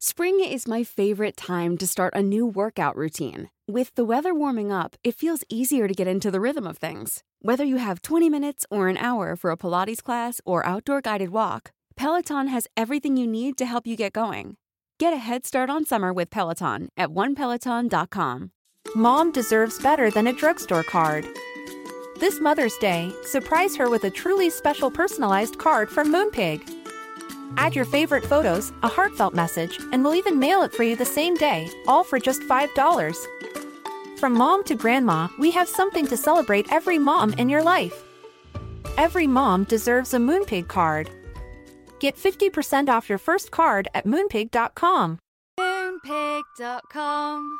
[0.00, 3.50] Spring is my favorite time to start a new workout routine.
[3.66, 7.24] With the weather warming up, it feels easier to get into the rhythm of things.
[7.42, 11.30] Whether you have 20 minutes or an hour for a Pilates class or outdoor guided
[11.30, 14.56] walk, Peloton has everything you need to help you get going.
[15.00, 18.52] Get a head start on summer with Peloton at onepeloton.com.
[18.94, 21.26] Mom deserves better than a drugstore card.
[22.20, 26.77] This Mother's Day, surprise her with a truly special personalized card from Moonpig.
[27.56, 31.04] Add your favorite photos, a heartfelt message, and we'll even mail it for you the
[31.04, 33.16] same day, all for just $5.
[34.18, 38.04] From mom to grandma, we have something to celebrate every mom in your life.
[38.96, 41.10] Every mom deserves a Moonpig card.
[42.00, 45.18] Get 50% off your first card at moonpig.com.
[45.58, 47.58] Moonpig.com.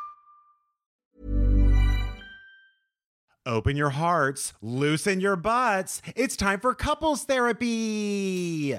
[3.47, 6.03] Open your hearts, loosen your butts.
[6.15, 8.79] It's time for couples therapy.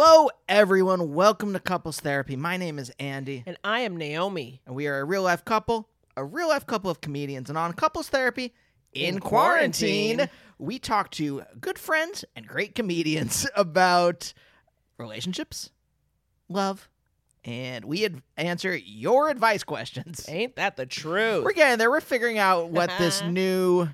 [0.00, 1.12] Hello, everyone.
[1.12, 2.36] Welcome to Couples Therapy.
[2.36, 4.60] My name is Andy, And I am Naomi.
[4.64, 7.48] and we are a real life couple, a real life couple of comedians.
[7.48, 8.54] And on Couples Therapy
[8.92, 10.36] in, In quarantine, quarantine.
[10.60, 14.32] we talk to good friends and great comedians about
[14.98, 15.70] relationships,
[16.48, 16.88] love,
[17.44, 20.24] and we ad- answer your advice questions.
[20.28, 21.42] Ain't that the truth?
[21.42, 21.90] We're getting there.
[21.90, 23.88] We're figuring out what this new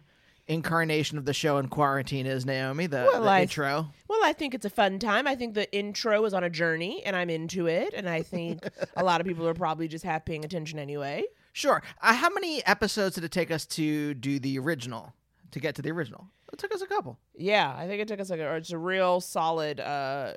[0.46, 3.90] incarnation of the show in quarantine is, Naomi, the, Well, the I- intro.
[4.08, 5.26] well, I think it's a fun time.
[5.26, 7.94] I think the intro is on a journey, and I'm into it.
[7.94, 8.62] And I think
[8.96, 11.24] a lot of people are probably just half paying attention anyway.
[11.52, 11.82] Sure.
[12.02, 15.14] Uh, how many episodes did it take us to do the original?
[15.52, 17.16] To get to the original, it took us a couple.
[17.36, 20.32] Yeah, I think it took us like a, it's a real solid uh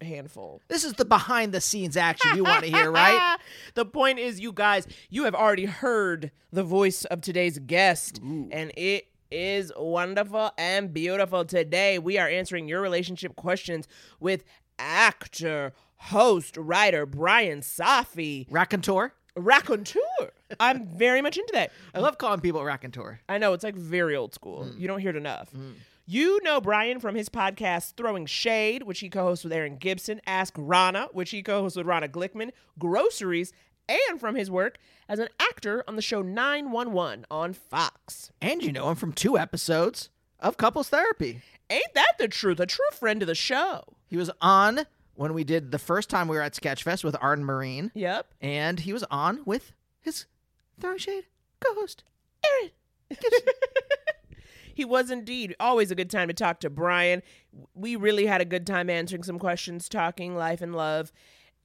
[0.00, 0.62] handful.
[0.68, 3.38] This is the behind the scenes action you want to hear, right?
[3.74, 8.72] the point is, you guys, you have already heard the voice of today's guest, and
[8.76, 11.44] it is wonderful and beautiful.
[11.44, 13.88] Today, we are answering your relationship questions
[14.20, 14.44] with
[14.78, 19.12] actor, host, writer Bryan Safi, Raconteur.
[19.34, 20.32] raconteur.
[20.60, 21.72] I'm very much into that.
[21.94, 23.20] I love calling people raconteur.
[23.28, 24.64] I know it's like very old school.
[24.64, 24.78] Mm.
[24.80, 25.50] You don't hear it enough.
[25.52, 25.74] Mm.
[26.08, 30.54] You know Brian from his podcast Throwing Shade, which he co-hosts with Erin Gibson, Ask
[30.56, 33.52] Rana, which he co-hosts with Rana Glickman, Groceries,
[33.88, 34.78] and from his work
[35.08, 38.30] as an actor on the show 911 on Fox.
[38.40, 40.08] And you know him from two episodes
[40.38, 41.40] of Couples Therapy.
[41.70, 42.60] Ain't that the truth?
[42.60, 43.82] A true friend of the show.
[44.06, 44.82] He was on
[45.14, 48.26] when we did the first time we were at Sketchfest with Arden Myrin, Yep.
[48.40, 50.26] and he was on with his
[50.80, 51.24] Throwing Shade
[51.58, 52.04] co-host.
[52.44, 52.70] Aaron.
[54.76, 57.22] he was indeed always a good time to talk to Brian.
[57.72, 61.12] We really had a good time answering some questions, talking life and love.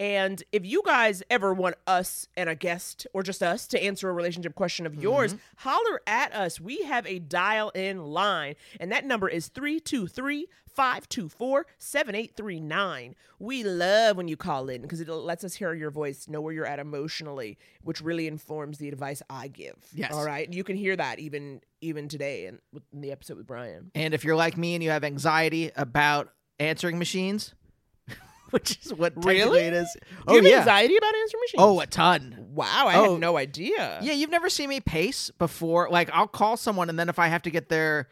[0.02, 4.10] And if you guys ever want us and a guest or just us to answer
[4.10, 5.68] a relationship question of yours, mm-hmm.
[5.70, 6.60] holler at us.
[6.60, 13.16] We have a dial in line, and that number is 323 524 7839.
[13.38, 16.52] We love when you call in because it lets us hear your voice, know where
[16.52, 19.76] you're at emotionally, which really informs the advice I give.
[19.94, 20.14] Yes.
[20.14, 20.48] All right.
[20.48, 22.58] And you can hear that even even today in,
[22.92, 23.92] in the episode with Bryan.
[23.94, 27.54] And if you're like me and you have anxiety about answering machines,
[28.52, 29.62] which is what Really?
[29.62, 29.94] it is.
[30.00, 30.58] Do Oh you have yeah.
[30.60, 31.64] anxiety about answering machines?
[31.64, 32.36] Oh, a ton.
[32.54, 32.86] wow.
[32.88, 33.12] I Oh.
[33.14, 34.00] had no idea.
[34.02, 35.90] Yeah, you've never seen me pace before.
[35.90, 38.08] Like I'll call someone and then if I have to get their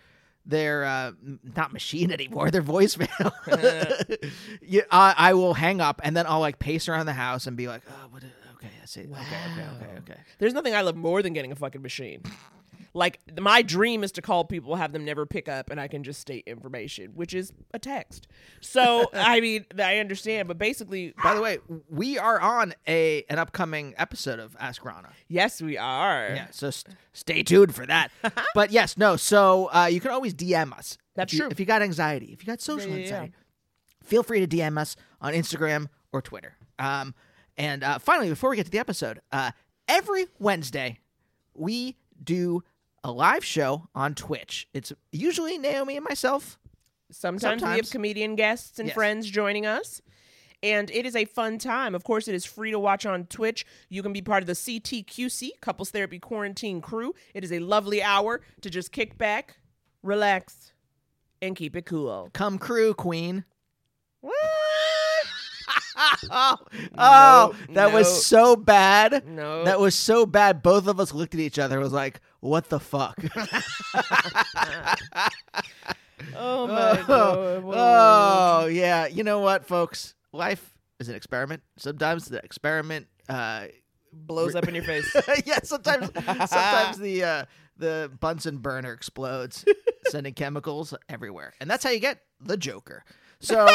[0.45, 1.11] their uh
[1.55, 3.31] not machine anymore, their voicemail,
[4.61, 7.55] yeah, I, I will hang up and then I'll like pace around the house and
[7.57, 8.23] be like, oh, what?
[8.55, 9.01] Okay, I see.
[9.01, 10.19] Okay, okay, okay, okay.
[10.39, 12.23] There's nothing I love more than getting a fucking machine.
[12.93, 16.03] Like my dream is to call people, have them never pick up, and I can
[16.03, 18.27] just state information, which is a text.
[18.61, 23.37] So I mean, I understand, but basically, By the way, we are on a an
[23.39, 25.09] upcoming episode of Ask Rana.
[25.27, 26.29] yes, we are.
[26.35, 28.11] Yeah, so st- stay tuned for that.
[28.55, 29.15] but yes, no.
[29.15, 30.97] So uh, you can always DM us.
[31.15, 31.51] That's if you, true.
[31.51, 33.33] If you got anxiety, if you got social Yeah, yeah, anxiety,
[34.03, 36.55] feel free to DM us on Instagram or Twitter.
[36.79, 37.13] Um,
[37.57, 39.51] and uh, finally, before we get to the episode, uh,
[39.87, 40.99] every Wednesday
[41.53, 42.63] we do
[43.03, 44.67] a live show on Twitch.
[44.73, 46.59] It's usually Naomi and myself.
[47.11, 48.95] Sometimes, we have comedian guests and Yes.
[48.95, 50.01] friends joining us.
[50.61, 51.95] And it is a fun time.
[51.95, 53.65] Of course, it is free to watch on Twitch.
[53.87, 57.13] You can be part of the CTQC, Couples Therapy Quarantine crew.
[57.33, 59.57] It is a lovely hour to just kick back,
[60.03, 60.73] relax,
[61.41, 62.29] and keep it cool.
[62.33, 63.45] Come crew, Queen.
[64.19, 64.35] What?
[66.29, 66.57] oh,
[66.97, 67.95] oh, that no.
[67.95, 69.25] was so bad.
[69.25, 69.63] No.
[69.63, 70.61] That was so bad.
[70.61, 71.75] Both of us looked at each other.
[71.77, 73.17] and Was like, what the fuck?
[76.35, 77.63] Oh my god.
[77.63, 79.07] what a oh yeah.
[79.07, 80.15] You know what, folks?
[80.31, 81.63] Life is an experiment.
[81.77, 83.07] Sometimes the experiment.
[83.27, 83.67] Uh,
[84.11, 85.15] blows up in your face.
[85.45, 85.59] yeah.
[85.63, 87.45] Sometimes, sometimes the uh,
[87.77, 89.65] the Bunsen burner explodes,
[90.07, 93.03] sending chemicals everywhere, and that's how you get the Joker.
[93.39, 93.67] So.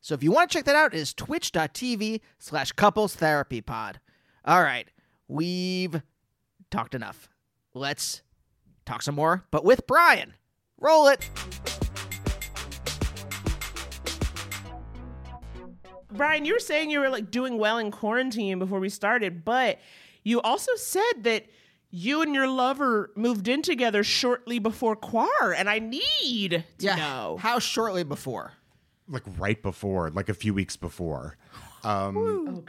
[0.00, 4.00] So if you want to check that out, it is twitch.tv slash couples therapy pod.
[4.44, 4.88] All right.
[5.28, 6.02] We've
[6.68, 7.28] talked enough.
[7.78, 8.22] Let's
[8.84, 10.34] talk some more, but with Bryan.
[10.80, 11.28] Roll it.
[16.10, 19.78] Bryan, you were saying you were like doing well in quarantine before we started, but
[20.24, 21.46] you also said that
[21.90, 27.36] you and your lover moved in together shortly before Quar, and I need to know.
[27.40, 28.52] How shortly before?
[29.08, 31.36] Like right before, like a few weeks before.
[31.84, 32.16] Um,
[32.58, 32.64] Okay,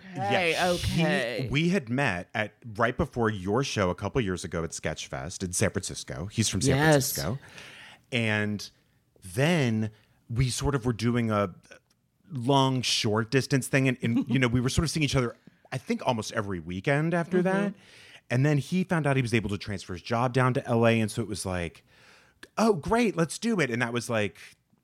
[0.55, 1.47] yeah, he- okay.
[1.51, 5.51] we had met at right before your show a couple years ago at Sketchfest in
[5.53, 6.27] San Francisco.
[6.31, 7.13] He's from San Yes.
[7.13, 7.39] Francisco.
[8.11, 8.69] And
[9.33, 9.91] then
[10.29, 11.53] we sort of were doing a
[12.31, 15.35] long short distance thing and, and you know we were sort of seeing each other
[15.71, 17.73] i think almost every weekend after that
[18.29, 20.85] and then he found out he was able to transfer his job down to la
[20.89, 21.83] and so it was like
[22.59, 24.37] oh great let's do it and that was like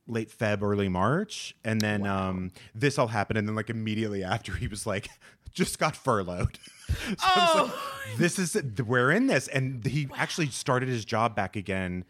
[0.07, 4.53] late feb early march and then um this all happened and then like immediately after
[4.53, 5.07] he was like
[5.53, 6.59] just got furloughed.
[6.87, 9.47] So was like, this is we're in this.
[9.47, 12.03] And he actually started his job back again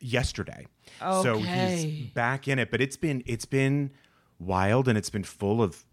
[0.00, 0.66] yesterday.
[1.00, 1.22] Okay.
[1.22, 3.90] so he's back in it but it's been it's been
[4.38, 5.84] wild and it's been full of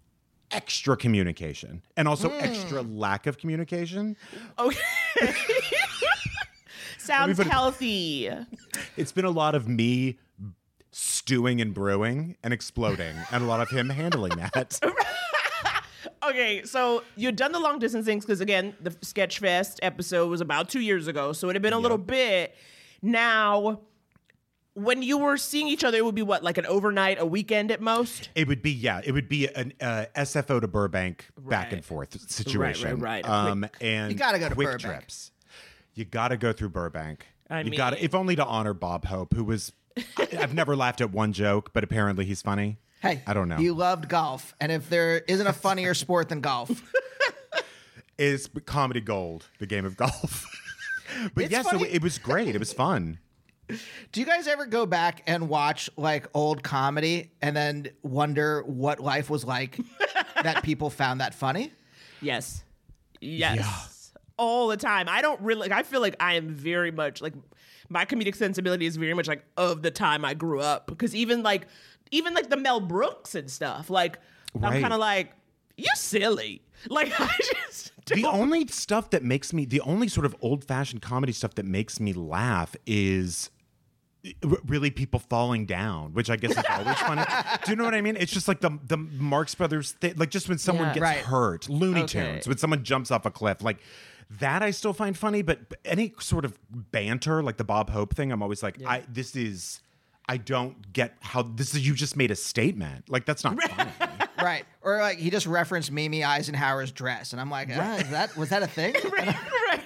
[0.51, 4.17] extra communication and also extra lack of communication.
[4.59, 4.77] Okay.
[6.97, 8.29] Sounds put it- healthy.
[8.97, 10.17] it's been a lot of me
[10.97, 14.79] stewing and brewing and exploding and a lot of him handling that
[16.23, 20.69] Okay, so you'd done the long distance things because again, the Sketchfest episode was about
[20.69, 22.55] two years ago, so it had been a little bit.
[23.01, 23.81] Now,
[24.73, 27.71] when you were seeing each other, it would be what, like an overnight, a weekend
[27.71, 28.29] at most?
[28.33, 29.01] It would be yeah.
[29.03, 32.99] It would be an uh, SFO to Burbank back and forth situation.
[32.99, 33.23] right.
[33.23, 34.81] A Um, and You gotta go to quick Burbank.
[34.81, 35.31] trips.
[35.93, 37.27] You got to go through Burbank.
[37.49, 39.71] I you got to, mean- if only to honor Bob Hope, who was.
[39.97, 42.77] I- I've never laughed at one joke, but apparently he's funny.
[43.01, 43.57] Hey, I don't know.
[43.59, 46.69] You loved golf, and if there isn't a funnier sport than golf,
[48.17, 50.45] Is comedy gold the game of golf?
[51.33, 52.55] but It's yeah, so it was great.
[52.55, 53.19] It was fun.
[53.67, 59.01] do you guys ever go back and watch like old comedy and then wonder what
[59.01, 59.77] life was like
[60.41, 61.73] that people found that funny?
[62.21, 62.63] Yes.
[63.19, 64.13] Yes.
[64.37, 65.09] All the time.
[65.09, 67.33] I don't really, I feel like I am very much like,
[67.89, 70.87] my comedic sensibility is very much like of the time I grew up.
[70.87, 71.67] Because even like,
[72.11, 74.19] even like the Mel Brooks and stuff, like,
[74.55, 75.33] I'm kind of like,
[75.77, 76.61] you silly.
[76.89, 77.29] Like, I
[77.63, 81.31] just The don't- only stuff that makes me, the only sort of old fashioned comedy
[81.33, 83.49] stuff that makes me laugh is
[84.65, 87.23] really people falling down, which I guess is always funny.
[87.65, 88.17] Do you know what I mean?
[88.17, 90.93] It's just like the the Marx Brothers thing, like just when someone Yeah.
[90.95, 91.17] gets Right.
[91.19, 92.31] hurt, Looney Okay.
[92.33, 93.77] Tunes, when someone jumps off a cliff, like
[94.29, 95.41] that I still find funny.
[95.41, 99.03] But but any sort of banter, like the Bob Hope thing, I'm always like, I
[99.09, 99.81] this is.
[100.27, 101.85] I don't get how this is.
[101.87, 103.09] You just made a statement.
[103.09, 103.91] Like that's not funny.
[104.37, 104.65] Right.
[104.81, 108.49] Or like he just referenced Mamie Eisenhower's dress, and I'm like, ah, is that was
[108.49, 108.93] that a thing?
[109.11, 109.81] right.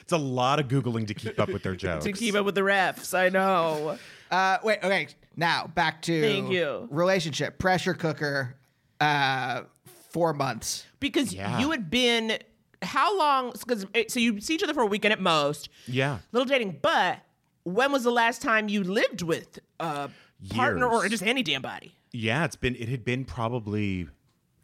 [0.00, 2.04] It's a lot of googling to keep up with their jokes.
[2.06, 3.16] To keep up with the refs.
[3.16, 3.98] I know.
[4.30, 5.08] Uh, wait, okay.
[5.36, 6.88] Now back to Thank you.
[6.90, 8.56] relationship pressure cooker.
[8.98, 9.62] Uh,
[10.10, 10.86] four months.
[10.98, 11.60] Because Yeah.
[11.60, 12.38] you had been,
[12.82, 13.52] how long?
[13.52, 15.68] Because so you see each other for a weekend at most.
[15.86, 16.18] Yeah.
[16.32, 16.78] little dating.
[16.82, 17.18] But
[17.64, 20.10] when was the last time you lived with a
[20.48, 21.10] partner or Years.
[21.10, 21.92] just any damn body?
[22.12, 24.08] Yeah, it's been it had been probably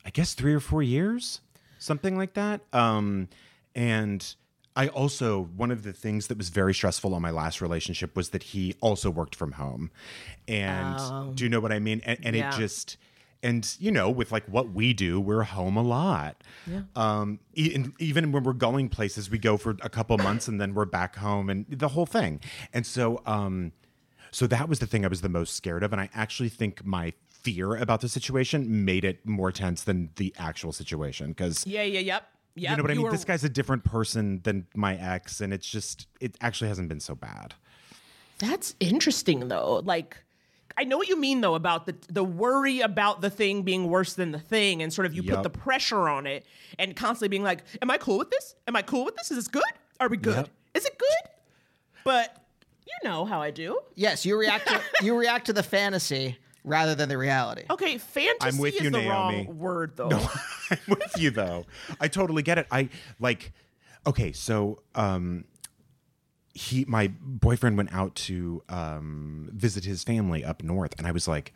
[0.04, 1.40] I guess 3 or 4 years,
[1.78, 2.62] something like that.
[2.72, 3.28] Um
[3.74, 4.34] and
[4.74, 8.30] I also one of the things that was very stressful on my last relationship was
[8.30, 9.90] that he also worked from home.
[10.48, 12.00] And do you know what I mean?
[12.04, 12.54] And, and Yeah.
[12.54, 12.96] it just
[13.42, 16.42] and you know, with like what we do, we're home a lot.
[16.66, 16.82] Yeah.
[16.94, 20.74] Um, e- even when we're going places, we go for a couple months and then
[20.74, 22.40] we're back home and the whole thing.
[22.72, 23.72] And so, um,
[24.30, 25.92] so that was the thing I was the most scared of.
[25.92, 30.34] And I actually think my fear about the situation made it more tense than the
[30.38, 31.32] actual situation.
[31.34, 32.28] Cause Yeah, yeah, yep.
[32.56, 32.70] Yep.
[32.70, 33.02] you know what I mean?
[33.04, 35.40] were- This guy's a different person than my ex.
[35.40, 37.54] And it's just, it actually hasn't been so bad.
[38.38, 39.82] That's interesting though.
[39.84, 40.18] Like
[40.78, 44.14] I know what you mean though about the the worry about the thing being worse
[44.14, 46.44] than the thing and sort of you put the pressure on it
[46.78, 48.54] and constantly being like, Am I cool with this?
[48.68, 49.30] Am I cool with this?
[49.30, 49.62] Is this good?
[50.00, 50.36] Are we good?
[50.36, 50.48] Yep.
[50.74, 51.30] Is it good?
[52.04, 52.36] But
[52.86, 53.80] you know how I do.
[53.94, 57.62] Yes, you react to you react to the fantasy rather than the reality.
[57.70, 59.46] Okay, fantasy I'm with is you, the Naomi.
[59.46, 60.08] wrong word though.
[60.08, 60.18] No,
[60.70, 61.64] I'm with you though.
[62.00, 62.66] I totally get it.
[62.70, 63.52] I like
[64.06, 65.44] okay, so um
[66.56, 71.28] he my boyfriend went out to um visit his family up north and I was
[71.28, 71.52] like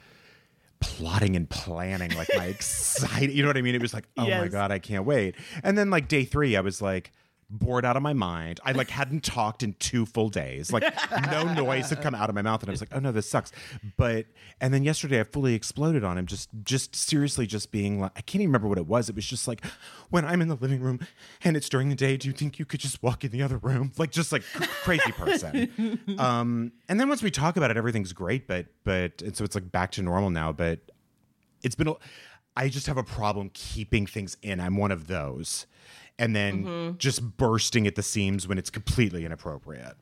[0.80, 3.74] plotting and planning like my excited you know what I mean?
[3.74, 5.34] It was like, oh my god, I can't wait.
[5.62, 7.12] And then like day 3 I was like
[7.50, 8.60] bored out of my mind.
[8.64, 10.72] I like hadn't talked in two full days.
[10.72, 10.84] Like
[11.30, 13.28] no noise had come out of my mouth and I was like, "Oh no, this
[13.28, 13.52] sucks."
[13.96, 14.26] But
[14.60, 18.20] and then yesterday I fully exploded on him just just seriously just being like I
[18.20, 19.08] can't even remember what it was.
[19.08, 19.64] It was just like
[20.10, 21.00] when I'm in the living room
[21.42, 23.58] and it's during the day, do you think you could just walk in the other
[23.58, 23.92] room?
[23.98, 25.98] Like just like cr- crazy person.
[26.18, 29.54] um and then once we talk about it everything's great, but but and so it's
[29.54, 30.78] like back to normal now, but
[31.62, 31.94] it's been a,
[32.56, 34.60] I just have a problem keeping things in.
[34.60, 35.66] I'm one of those.
[36.20, 36.96] And then Mm-hmm.
[36.98, 39.96] just bursting at the seams when it's completely inappropriate.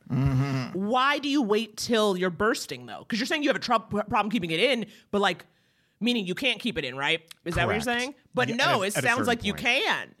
[0.73, 2.99] Why do you wait till you're bursting though?
[2.99, 5.45] Because you're saying you have a trou- problem keeping it in, but like,
[6.01, 7.21] meaning you can't keep it in, right?
[7.45, 8.15] Is that what you're saying?
[8.33, 10.13] But Yeah, no, a- it sounds certain like you can.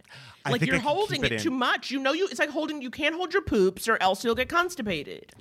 [0.45, 1.91] I Like you're I holding it it, too much.
[1.91, 2.81] You know, you it's like holding.
[2.81, 5.33] You can't hold your poops, or else you'll get constipated.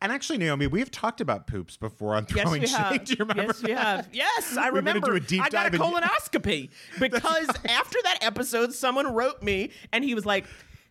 [0.00, 2.92] And actually, Naomi, we've talked about poops before on Yes, throwing we have.
[2.92, 3.04] shade.
[3.04, 3.42] Do you remember?
[3.52, 4.08] Yes, we have.
[4.12, 5.08] Yes, I remember.
[5.10, 10.04] do a deep I got a colonoscopy because after that episode, someone wrote me and
[10.04, 10.46] he was like,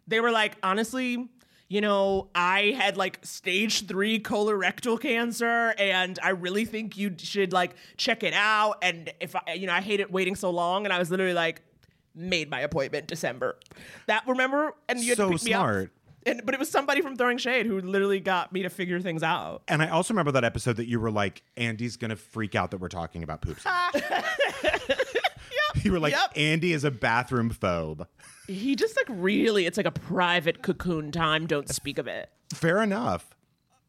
[0.07, 1.29] they were like, honestly,
[1.69, 7.51] you know, I had like stage three colorectal cancer, and I really think you should
[7.53, 8.77] like check it out.
[8.81, 11.33] And if I, you know, I hate it waiting so long, and I was literally
[11.33, 11.61] like,
[12.15, 13.57] made my appointment December.
[14.07, 15.59] That remember, and you had So to pick me up.
[15.61, 15.91] smart.
[16.27, 19.23] And, but it was somebody from Throwing Shade who literally got me to figure things
[19.23, 19.63] out.
[19.67, 22.71] And I also remember that episode that you were like, Andy's going to freak out
[22.71, 23.65] that we're talking about poops.
[25.83, 26.33] You were like, Yep.
[26.35, 28.07] Andy is a bathroom phobe.
[28.47, 31.47] He just like really, it's like a private cocoon time.
[31.47, 32.29] Don't speak of it.
[32.53, 33.35] Fair enough.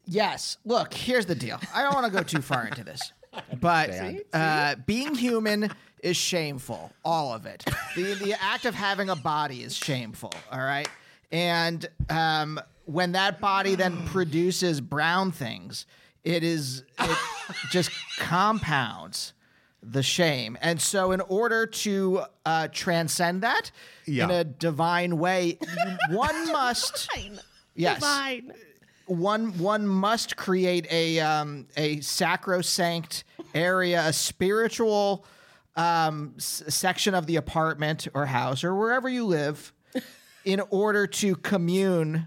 [0.04, 0.58] Yes.
[0.64, 1.58] Look, here's the deal.
[1.74, 3.12] I don't want to go too far into this,
[3.60, 3.90] but
[4.32, 5.70] uh, being human
[6.02, 6.92] is shameful.
[7.04, 7.64] All of it.
[7.96, 10.32] The the act of having a body is shameful.
[10.52, 10.88] All right,
[11.30, 15.86] and um, when that body then produces brown things,
[16.24, 17.18] it is it
[17.70, 19.32] just compounds
[19.82, 20.58] the shame.
[20.60, 23.70] And so, in order to uh, transcend that
[24.24, 25.58] in a divine way,
[26.10, 27.08] one must.
[27.74, 28.52] Yes Fine.
[29.06, 33.22] one one must create a um, a sacrosanct
[33.54, 35.24] area, a spiritual
[35.76, 39.72] um, s- section of the apartment or house or wherever you live,
[40.48, 42.26] in order to commune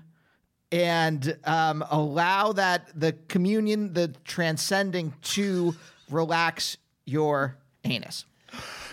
[0.71, 5.73] and um, allow that the communion, the transcending, to
[6.11, 8.25] relax your anus.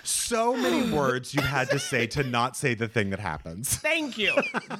[0.02, 3.76] So many words you had to say to not say the thing that happens.
[3.76, 4.32] Thank you.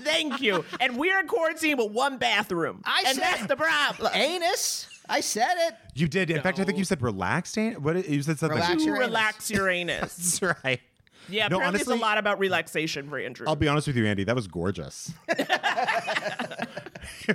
[0.02, 0.64] Thank you.
[0.80, 2.80] And we're in quarantine with one bathroom.
[2.86, 4.10] I and said- that's the problem.
[4.14, 4.86] Anus.
[5.10, 5.74] I said it.
[5.94, 6.30] You did.
[6.30, 7.58] In fact, I think you said relaxed.
[7.58, 8.56] An- What you said something.
[8.58, 9.06] Relax To your anus.
[9.08, 10.16] relax your anus.
[10.40, 10.80] That's right.
[11.28, 13.46] Yeah, No, apparently honestly- it's a lot about relaxation for Andrew.
[13.46, 14.24] I'll be honest with you, Andy.
[14.24, 15.12] That was gorgeous.
[15.28, 15.48] it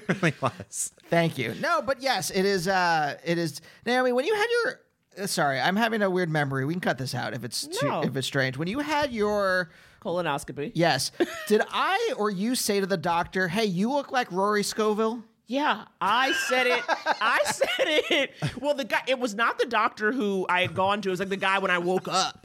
[0.08, 0.92] really was.
[1.10, 1.54] Thank you.
[1.62, 2.68] No, but yes, it is.
[2.68, 3.62] Uh, it is.
[3.86, 4.80] Naomi, when you had your,
[5.24, 6.66] uh, sorry, I'm having a weird memory.
[6.66, 8.58] We can cut this out if it's too, if it's strange.
[8.58, 9.70] When you had your,
[10.04, 10.72] Colonoscopy.
[10.76, 11.12] yes,
[11.48, 15.24] did I or you say to the doctor, "Hey, you look like Rory Scovel"?
[15.46, 16.84] Yeah, I said it.
[16.88, 18.32] I said it.
[18.62, 21.10] Well, the guy, it was not the doctor who I had gone to.
[21.10, 22.43] It was like the guy when I woke up.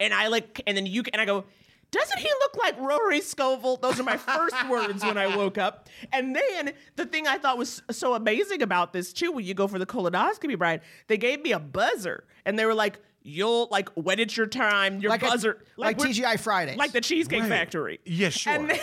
[0.00, 1.44] And I like, and then you, and I go,
[1.90, 3.76] doesn't he look like Rory Scovel?
[3.78, 5.88] Those are my first words when I woke up.
[6.12, 9.66] And then the thing I thought was so amazing about this too, when you go
[9.66, 13.88] for the colonoscopy, Bryan, they gave me a buzzer and they were like, you'll, like,
[13.90, 15.64] when it's your time, your Like a- buzzer.
[15.76, 16.76] like TGI Fridays.
[16.76, 17.48] Like the Cheesecake Right.
[17.48, 18.00] Factory.
[18.06, 18.52] Yeah, sure.
[18.54, 18.80] And then,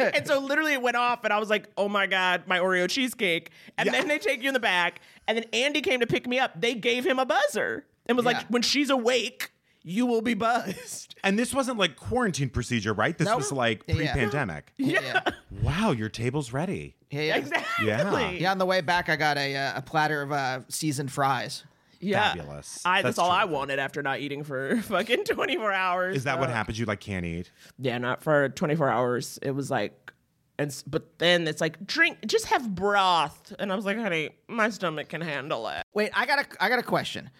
[0.14, 2.88] and so literally it went off, and I was like, "Oh my god, my Oreo
[2.88, 3.92] cheesecake!" And Yeah.
[3.92, 6.60] then they take you in the back, and then Andy came to pick me up.
[6.60, 8.32] They gave him a buzzer and was Yeah.
[8.32, 9.50] like, "When she's awake,
[9.88, 13.16] you will be buzzed." And this wasn't like quarantine procedure, right?
[13.16, 13.38] This Nope.
[13.38, 13.94] was like Yeah.
[13.94, 14.72] pre-pandemic.
[14.76, 15.20] Yeah,
[15.62, 16.94] Wow, your table's ready.
[17.10, 17.36] yeah, yeah.
[17.36, 17.86] Exactly.
[17.86, 18.30] Yeah.
[18.30, 21.64] Yeah, on the way back, I got a uh, a platter of uh, seasoned fries.
[22.00, 22.32] Yeah.
[22.34, 22.80] Fabulous.
[22.84, 23.54] I, That's that's, all I terrific.
[23.56, 26.16] wanted after not eating for fucking 24 hours.
[26.18, 26.78] Is that what happens?
[26.78, 27.50] You like can't eat?
[27.78, 29.38] Yeah, not for 24 hours.
[29.42, 30.12] It was like,
[30.60, 34.30] and s- but then it's like drink, just have broth, and I was like, honey,
[34.46, 35.82] my stomach can handle it.
[35.92, 37.30] Wait, I got a I got a question.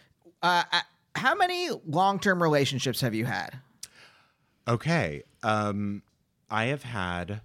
[0.42, 0.80] Uh, uh,
[1.18, 3.58] how many long term relationships have you had?
[4.66, 5.22] Okay.
[5.42, 6.02] Um,
[6.50, 7.40] I have had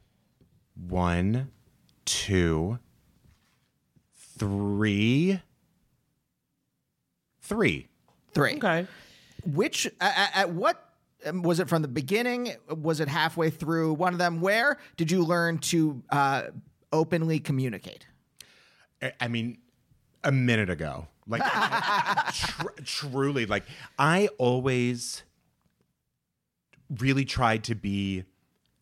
[0.88, 1.51] one,
[2.06, 2.80] two,
[4.38, 5.39] three,
[7.42, 7.88] three.
[8.34, 8.56] Three.
[8.58, 8.88] Okay.
[9.46, 10.89] Which at, at what
[11.25, 12.53] um, was it from the beginning?
[12.70, 14.42] Was it halfway through one of them?
[14.42, 16.44] Where did you learn to uh,
[16.92, 18.08] openly communicate?
[19.01, 19.58] I- I mean,
[20.24, 21.08] a minute ago.
[21.27, 21.42] Like
[22.34, 23.63] tr- truly, like
[23.98, 25.24] I always
[27.00, 28.24] really tried to be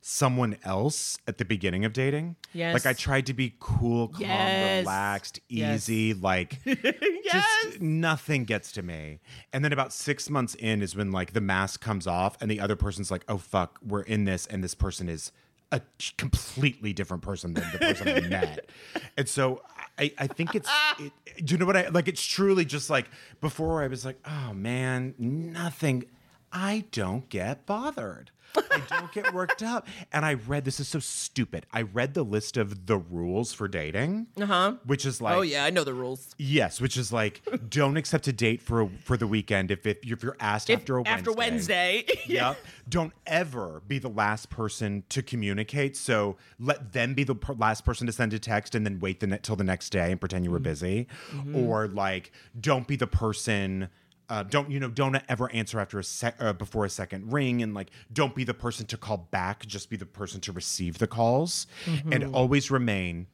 [0.04, 2.36] someone else at the beginning of dating.
[2.54, 2.74] Yes.
[2.74, 4.82] Like I tried to be cool, calm, Yes.
[4.84, 5.88] relaxed, Yes.
[5.88, 6.96] easy, like yes.
[7.32, 9.20] just nothing gets to me.
[9.54, 12.60] And then about six months in is when like the mask comes off and the
[12.60, 15.32] other person's like, oh fuck, we're in this and this person is
[15.72, 15.82] a
[16.18, 18.70] completely different person than the person I met.
[19.18, 19.62] And so
[19.98, 23.08] I, I think it's, it, do you know what I, like it's truly just like
[23.40, 26.06] before I was like, oh man, nothing,
[26.52, 28.32] I don't get bothered.
[28.54, 29.88] I don't get worked up.
[30.14, 31.66] And I read, this is so stupid.
[31.72, 34.74] I read the list of the rules for dating, uh-huh.
[34.86, 36.36] which is like, oh yeah, I know the rules.
[36.38, 40.00] Yes, which is like don't accept a date for a, for the weekend if, if
[40.04, 41.14] if you're asked If- after a Wednesday.
[41.14, 42.06] after Wednesday.
[42.26, 42.58] Yep.
[42.90, 45.96] Don't ever be the last person to communicate.
[45.96, 49.22] So let them be the per- last person to send a text and then wait
[49.22, 51.08] the ne- till the next day and pretend you were busy.
[51.56, 53.88] Or like don't be the person.
[54.32, 54.88] Uh, don't you know?
[54.88, 58.46] Don't ever answer after a sec uh, before a second ring, and like don't be
[58.46, 59.66] the person to call back.
[59.66, 61.68] Just be the person to receive the calls,
[62.10, 63.28] and always remain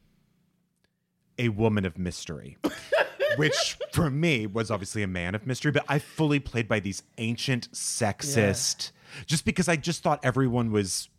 [1.38, 2.58] a woman of mystery.
[3.38, 7.04] Which for me was obviously a man of mystery, but I fully played by these
[7.20, 8.92] ancient sexist,
[9.28, 11.10] just because I just thought everyone was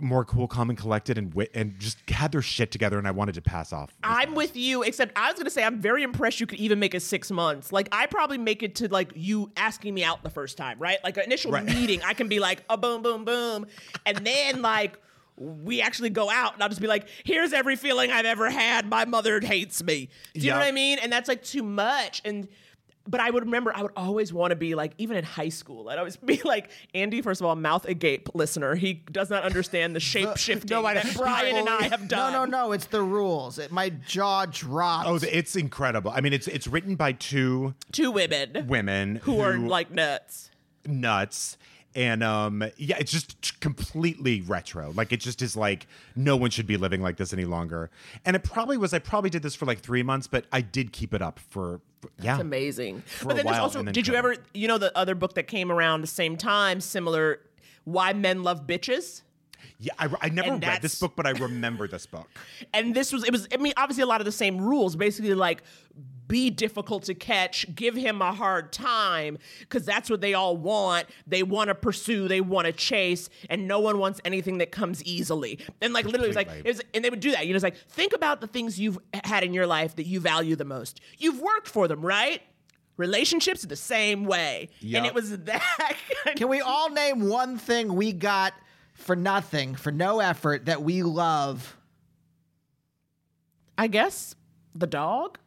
[0.00, 3.10] more cool, calm, and collected, and wit- and just had their shit together, and I
[3.10, 3.90] wanted to pass off.
[4.02, 6.94] I'm with you, except I was gonna say I'm very impressed you could even make
[6.94, 7.72] it six months.
[7.72, 10.98] Like I probably make it to like you asking me out the first time, right?
[11.04, 11.64] Like an initial Right.
[11.66, 13.66] meeting, I can be like a boom, boom, boom,
[14.06, 14.98] and then like
[15.36, 18.88] we actually go out, and I'll just be like, "Here's every feeling I've ever had.
[18.88, 20.98] My mother hates me." Do you know what I mean?
[21.00, 22.48] And that's like too much, and.
[23.06, 25.88] But I would remember, I would always want to be like, even in high school,
[25.88, 28.74] I'd always be like, Andy, first of all, mouth agape listener.
[28.76, 32.32] He does not understand the shape shifting I- that Bryan and I have done.
[32.32, 32.72] No, no, no.
[32.72, 33.58] It's the rules.
[33.58, 35.08] It, my jaw dropped.
[35.08, 36.12] Oh, it's incredible.
[36.14, 40.50] I mean, it's it's written by two Two women women who are like nuts.
[40.86, 41.56] nuts.
[41.94, 44.92] And um, yeah, it's just completely retro.
[44.92, 47.90] Like it just is like no one should be living like this any longer.
[48.24, 48.94] And it probably was.
[48.94, 51.80] I probably did this for like three months, but I did keep it up for,
[52.00, 52.34] for- yeah.
[52.34, 53.02] It's amazing.
[53.02, 55.14] For but a then there's while, also, then did you ever, you know, the other
[55.14, 57.40] book that came around the same time, similar,
[57.84, 59.22] Why Men Love Bitches?
[59.78, 62.28] Yeah, I, I never And read this book, but I remember this book.
[62.74, 65.34] And this was, it was, I mean, obviously a lot of the same rules, basically
[65.34, 65.62] like,
[66.28, 71.06] be difficult to catch, give him a hard time, because that's what they all want.
[71.26, 75.04] They want to pursue, they want to chase, and no one wants anything that comes
[75.04, 75.58] easily.
[75.82, 77.46] And like literally, it was like, it was, and they would do that.
[77.46, 80.20] You know, it's like, think about the things you've had in your life that you
[80.20, 81.00] value the most.
[81.18, 82.40] You've worked for them, right?
[82.96, 84.70] Relationships the same way.
[84.98, 85.96] And it was that
[86.36, 88.54] Can we all name one thing we got
[89.02, 91.76] for nothing, for no effort, that we love?
[93.76, 94.34] I guess
[94.74, 95.38] the dog.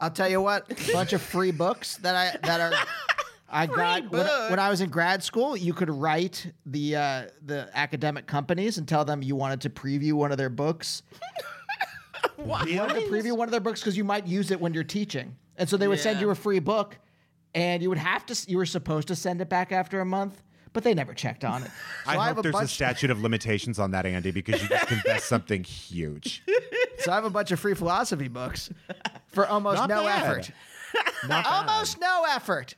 [0.00, 2.72] I'll tell you what, a bunch of free books that I that are
[3.50, 5.56] I got when, when I was in grad school.
[5.56, 10.12] You could write the uh, the academic companies and tell them you wanted to preview
[10.14, 11.02] one of their books.
[12.36, 12.64] Why?
[12.64, 14.84] You wanted to preview one of their books because you might use it when you're
[14.84, 16.96] teaching, and so they would send you a free book,
[17.54, 18.50] and you would have to.
[18.50, 21.62] You were supposed to send it back after a month, but they never checked on
[21.62, 21.70] it.
[22.04, 24.68] So I have hope there's a bunch- statute of limitations on that, Andy, because you
[24.68, 26.42] just confessed something huge.
[27.00, 28.70] So I have a bunch of free philosophy books
[29.28, 30.22] for almost Not no bad.
[30.22, 30.50] effort.
[31.28, 31.68] Not bad.
[31.68, 32.74] Almost no effort.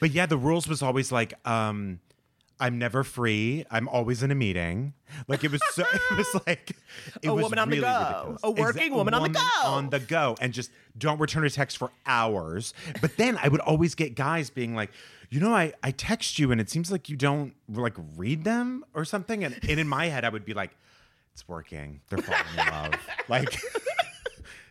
[0.00, 2.00] But yeah, the rules was always like, um,
[2.58, 3.64] I'm never free.
[3.70, 4.92] I'm always in a meeting.
[5.28, 6.76] Like it was so it was like
[7.22, 7.86] it A was woman on the go.
[7.86, 8.40] ridiculous.
[8.42, 9.40] A working woman on the go.
[9.64, 10.36] On the go.
[10.40, 12.74] And just don't return a text for hours.
[13.00, 14.90] But then I would always get guys being like,
[15.30, 18.84] you know, I, I text you and it seems like you don't like read them
[18.94, 19.44] or something.
[19.44, 20.76] And, and in my head I would be like,
[21.32, 22.00] it's working.
[22.08, 22.94] They're falling in love.
[23.28, 23.60] Like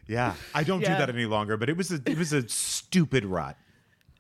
[0.08, 0.34] Yeah.
[0.54, 0.94] I don't Yeah.
[0.94, 3.58] do that any longer, but it was a it was a stupid rut.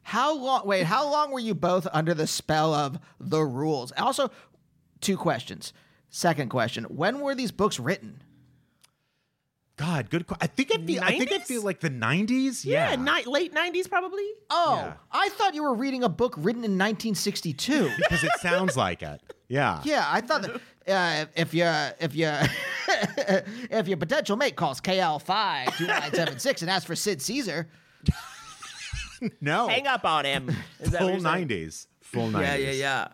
[0.04, 0.65] How long?
[0.65, 3.91] Wait, how long were you both under the spell of the rules?
[3.97, 4.32] Also,
[5.02, 5.73] two questions.
[6.10, 8.23] Second question: When were these books written?
[9.79, 10.27] God, good.
[10.27, 11.01] que- I think I feel.
[11.03, 11.41] I think I 90s?
[11.45, 12.65] feel like the '90s.
[12.65, 14.27] Yeah, Yeah, ni- late 90s probably.
[14.49, 14.93] Oh, Yeah.
[15.11, 17.89] I thought you were reading a book written in 1962.
[17.97, 19.21] because it sounds like it.
[19.47, 19.81] Yeah.
[19.85, 20.55] yeah, I thought that
[20.87, 21.63] uh, if you
[21.99, 22.29] if you
[23.71, 27.21] if your potential mate calls KL five two nine seven six and asks for Sid
[27.21, 27.69] Caesar,
[29.41, 29.67] No.
[29.67, 30.49] Hang up on him.
[30.79, 31.47] Is that what Full you're saying?
[31.47, 31.87] '90s.
[32.03, 32.41] Full '90s.
[32.41, 33.07] Yeah, yeah, yeah.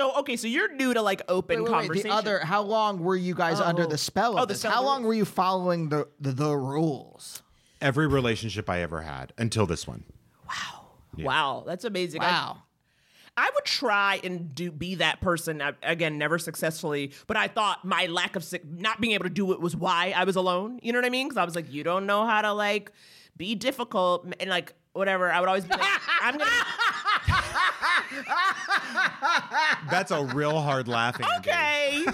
[0.00, 2.08] So, okay, so you're new to like open Wait, wait, wait, conversation.
[2.08, 2.38] the other.
[2.38, 3.96] How long were you guys under the oh.
[3.96, 4.60] spell of Oh, the this?
[4.60, 7.42] spell How long were you following the, the the rules?
[7.82, 10.04] Every relationship I ever had until this one.
[10.48, 10.86] Wow,
[11.18, 11.64] Wow.
[11.66, 12.22] that's amazing.
[12.22, 12.62] Wow.
[13.36, 17.12] I would try and do be that person I- again, never successfully.
[17.26, 20.24] But I thought my lack of not being able to do it was why I
[20.24, 20.80] was alone.
[20.82, 21.28] You know what I mean?
[21.28, 22.90] Because I was like, you don't know how to like
[23.36, 25.30] be difficult and like whatever.
[25.30, 26.50] I would always be like, I'm gonna.
[29.90, 31.26] That's a real hard laughing.
[31.38, 32.04] Okay.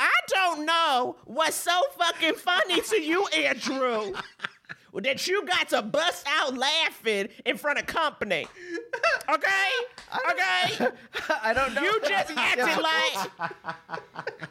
[0.00, 4.14] I don't know what's so fucking funny to you, Andrew.
[4.92, 8.46] That you got to bust out laughing in front of company.
[9.28, 9.68] Okay?
[10.30, 10.88] Okay?
[11.42, 11.82] I don't know.
[11.82, 14.50] You just acted like.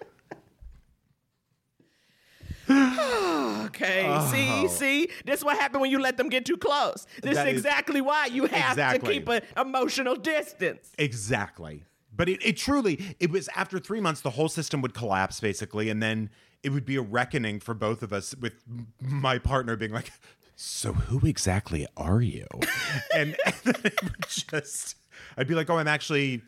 [3.65, 4.67] okay, see, oh.
[4.67, 7.05] see, this what happened when you let them get too close.
[7.21, 8.99] This That is is- exactly why you have Exactly.
[9.07, 10.91] to keep an emotional distance.
[10.97, 11.83] Exactly.
[12.15, 15.89] But it, it truly, it was after three months, the whole system would collapse basically.
[15.89, 16.29] And then
[16.63, 18.53] it would be a reckoning for both of us with
[18.99, 20.11] my partner being like,
[20.55, 22.45] so who exactly are you?
[23.15, 24.95] and, and then it would just,
[25.37, 26.41] I'd be like, oh, I'm actually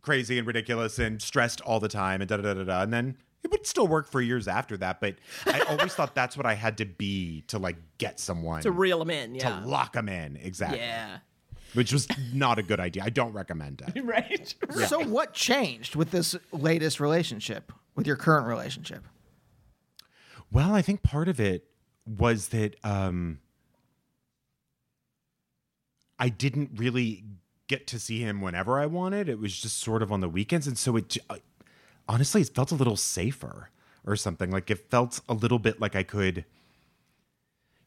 [0.00, 2.82] crazy and ridiculous and stressed all the time and da da da da da.
[2.82, 5.00] And then it would still work for years after that.
[5.00, 8.70] But I always thought that's what I had to be to like get someone To
[8.70, 9.60] reel them in, yeah.
[9.60, 10.36] to lock them in.
[10.36, 10.78] Exactly.
[10.78, 11.18] Yeah.
[11.74, 13.02] Which was not a good idea.
[13.02, 14.02] I don't recommend it.
[14.04, 14.54] Right.
[14.88, 19.04] So what changed with this latest relationship, with your current relationship?
[20.50, 21.64] Well, I think part of it
[22.06, 23.38] was that um,
[26.18, 27.24] I didn't really
[27.68, 29.28] get to see him whenever I wanted.
[29.28, 31.36] It was just sort of on the weekends, and so it uh,
[32.12, 33.70] honestly it felt a little safer
[34.06, 34.50] or something.
[34.50, 36.44] Like it felt a little bit like I could.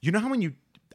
[0.01, 0.53] You know how when you.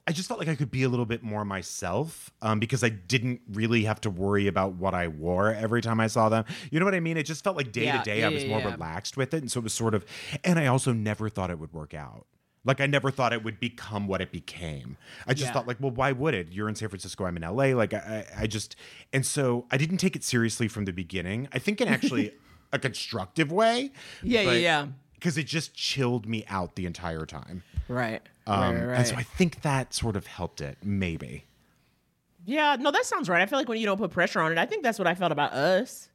[0.09, 2.89] I just felt like I could be a little bit more myself um, because I
[2.89, 6.45] didn't really have to worry about what I wore every time I saw them.
[6.71, 7.17] You know what I mean?
[7.17, 8.73] It just felt like day Yeah, to day yeah, I was more yeah.
[8.73, 9.43] relaxed with it.
[9.43, 10.05] And so it was sort of,
[10.43, 12.27] and I also never thought it would work out.
[12.65, 14.97] Like I never thought it would become what it became.
[15.29, 15.53] I just Yeah.
[15.53, 16.49] thought like, well, why would it?
[16.51, 17.67] You're in San Francisco, I'm in LA.
[17.77, 18.75] Like I, I I just,
[19.13, 21.47] and so I didn't take it seriously from the beginning.
[21.53, 22.33] I think in actually
[22.73, 23.93] a constructive way.
[24.23, 24.87] Yeah, yeah, yeah.
[25.15, 27.63] Because it just chilled me out the entire time.
[27.89, 28.23] Right.
[28.47, 31.45] Um, right, right, And so I think that sort of helped it, maybe.
[32.47, 33.43] Yeah, no, that sounds right.
[33.43, 35.15] I feel like when you don't put pressure on it, I think that's what I
[35.15, 36.09] felt about us.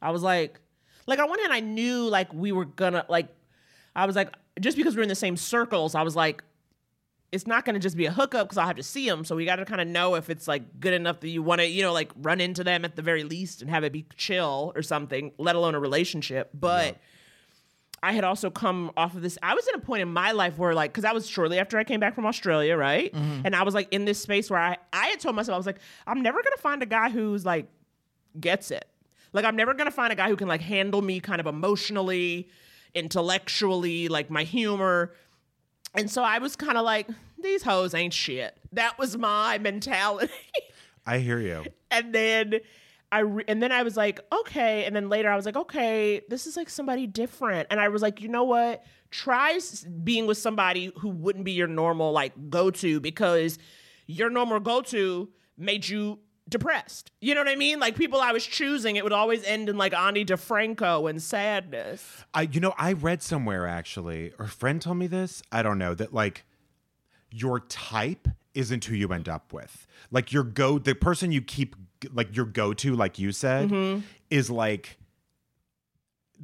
[0.00, 0.60] I was like,
[1.06, 3.28] like on one hand, I knew like we were gonna like,
[3.94, 6.42] I was like, just because we're in the same circles, I was like,
[7.32, 9.24] it's not gonna just be a hookup because I'll have to see them.
[9.24, 11.60] So we got to kind of know if it's like good enough that you want
[11.60, 14.06] to, you know, like run into them at the very least and have it be
[14.16, 16.50] chill or something, let alone a relationship.
[16.54, 16.98] But.
[18.02, 19.38] I had also come off of this.
[19.42, 21.78] I was at a point in my life where, like, because I was shortly after
[21.78, 23.12] I came back from Australia, right?
[23.12, 23.40] Mm-hmm.
[23.44, 25.66] And I was like in this space where I, I had told myself, I was
[25.66, 27.66] like, I'm never gonna find a guy who's like
[28.38, 28.86] gets it.
[29.32, 32.48] Like, I'm never gonna find a guy who can like handle me kind of emotionally,
[32.94, 35.12] intellectually, like my humor.
[35.96, 38.56] And so I was kind of like, these hoes ain't shit.
[38.72, 40.32] That was my mentality.
[41.06, 41.64] I hear you.
[41.90, 42.60] and then
[43.12, 44.84] I re- and then I was like, okay.
[44.84, 47.68] And then later I was like, okay, this is like somebody different.
[47.70, 48.84] And I was like, you know what?
[49.10, 49.58] Try
[50.02, 53.58] being with somebody who wouldn't be your normal like go to because
[54.06, 57.10] your normal go to made you depressed.
[57.20, 57.80] You know what I mean?
[57.80, 62.24] Like people I was choosing, it would always end in like Ani DiFranco and sadness.
[62.32, 65.42] I, you know, I read somewhere actually, or a friend told me this.
[65.50, 66.44] I don't know that like
[67.30, 69.86] your type isn't who you end up with.
[70.10, 71.76] Like your go, the person you keep
[72.12, 74.00] like your go to, like you said, mm-hmm.
[74.30, 74.98] is like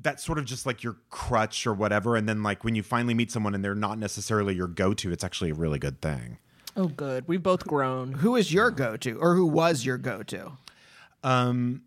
[0.00, 2.16] that's sort of just like your crutch or whatever.
[2.16, 5.12] And then like when you finally meet someone and they're not necessarily your go to,
[5.12, 6.38] it's actually a really good thing.
[6.76, 7.28] Oh, good.
[7.28, 8.12] We've both grown.
[8.12, 10.52] Who is your go-to, or who was your go-to?
[11.22, 11.82] Um,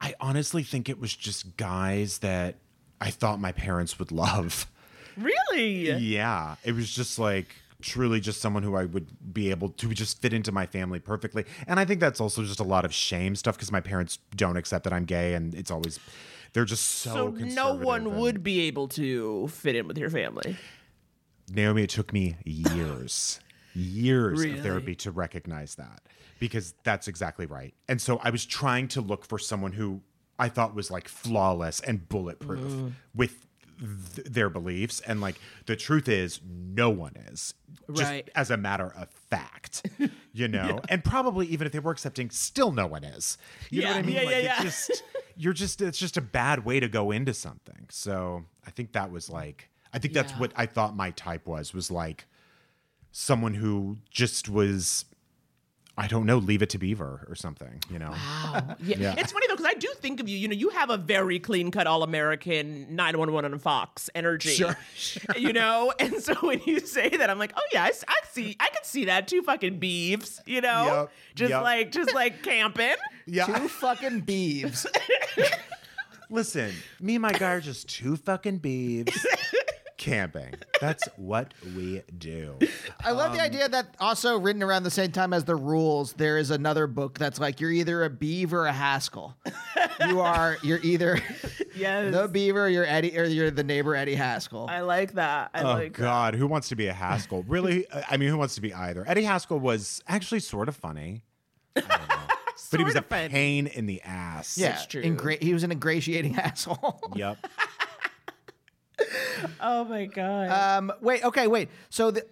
[0.00, 2.56] I honestly think it was just guys that
[3.00, 4.66] I thought my parents would love.
[5.16, 5.90] Really?
[5.90, 7.48] Yeah, it was just like
[7.80, 11.44] truly just someone who I would be able to just fit into my family perfectly.
[11.66, 14.56] And I think that's also just a lot of shame stuff because my parents don't
[14.56, 15.98] accept that I'm gay, and it's always
[16.52, 17.34] they're just so.
[17.38, 20.56] So no one and- would be able to fit in with your family.
[21.50, 21.82] Naomi.
[21.84, 23.40] It took me years,
[23.78, 24.58] years Really?
[24.58, 26.02] of therapy to recognize that
[26.38, 27.74] because that's exactly right.
[27.88, 30.02] And so I was trying to look for someone who
[30.38, 32.92] I thought was like flawless and bulletproof Mm.
[33.14, 33.44] with
[34.14, 35.36] th- their beliefs and like
[35.66, 37.54] the truth is no one is
[37.94, 38.28] just Right.
[38.34, 39.86] as a matter of fact
[40.32, 43.38] you know and probably even if they were accepting still no one is
[43.70, 44.62] you know what i mean yeah, like yeah, yeah.
[44.62, 45.02] just
[45.36, 49.12] you're just it's just a bad way to go into something so i think that
[49.12, 52.26] was like i think that's what i thought my type was was like
[53.10, 55.04] someone who just was
[55.96, 58.14] i don't know leave it to beaver or something you know
[58.80, 58.96] Yeah.
[58.98, 59.14] Yeah.
[59.18, 61.38] It's funny though, because I do think of you, you know, you have a very
[61.40, 64.50] clean cut, all American 911 on Fox energy.
[64.50, 64.76] Sure,
[65.36, 65.92] You know?
[65.98, 68.68] And so when you say that, I'm like, oh yeah, I, s- I see, I
[68.68, 69.26] can see that.
[69.28, 70.84] Two fucking beeves, you know?
[70.84, 71.62] Yep, Just yep.
[71.62, 72.94] like, just like camping.
[73.26, 74.86] yeah Two fucking beeves.
[76.30, 79.26] Listen, me and my guy are just two fucking beeves
[79.98, 80.54] camping.
[80.80, 82.56] That's what we do.
[83.04, 86.14] I love Um, the idea that also written around the same time as the rules,
[86.14, 89.36] there is another book that's like you're either a beaver or a Haskell.
[90.06, 91.20] you are you're either
[91.76, 92.14] Yes.
[92.14, 94.66] the beaver, you're Eddie, or you're the neighbor Eddie Haskell.
[94.70, 95.50] I like that.
[95.52, 96.02] I Oh like that.
[96.02, 97.44] God, who wants to be a Haskell?
[97.46, 97.86] Really?
[98.08, 99.04] I mean, who wants to be either?
[99.06, 101.22] Eddie Haskell was actually sort of funny,
[101.76, 102.04] I don't know.
[102.70, 104.58] but he was a pain in the ass.
[104.58, 105.02] yeah, true.
[105.02, 107.00] ingra- he was an ingratiating asshole.
[107.14, 107.38] Yep.
[109.60, 110.50] Oh my god.
[110.50, 111.68] um, wait, okay, wait.
[111.90, 112.26] So the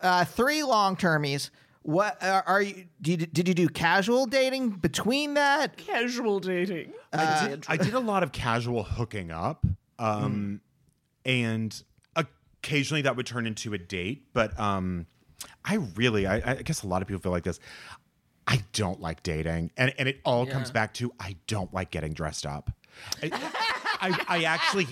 [0.00, 1.50] uh, three long termies.
[1.82, 2.84] What uh, are you?
[3.00, 5.76] Did, did you do casual dating between that?
[5.78, 6.92] Casual dating.
[7.12, 9.64] I, did, I did a lot of casual hooking up,
[9.98, 10.60] um,
[11.24, 11.82] and
[12.14, 14.24] occasionally that would turn into a date.
[14.34, 15.06] But um,
[15.64, 17.58] I really, I, I guess a lot of people feel like this.
[18.46, 22.12] I don't like dating, and and it all comes back to I don't like getting
[22.12, 22.70] dressed up.
[23.22, 23.30] I,
[24.00, 24.88] I, I actually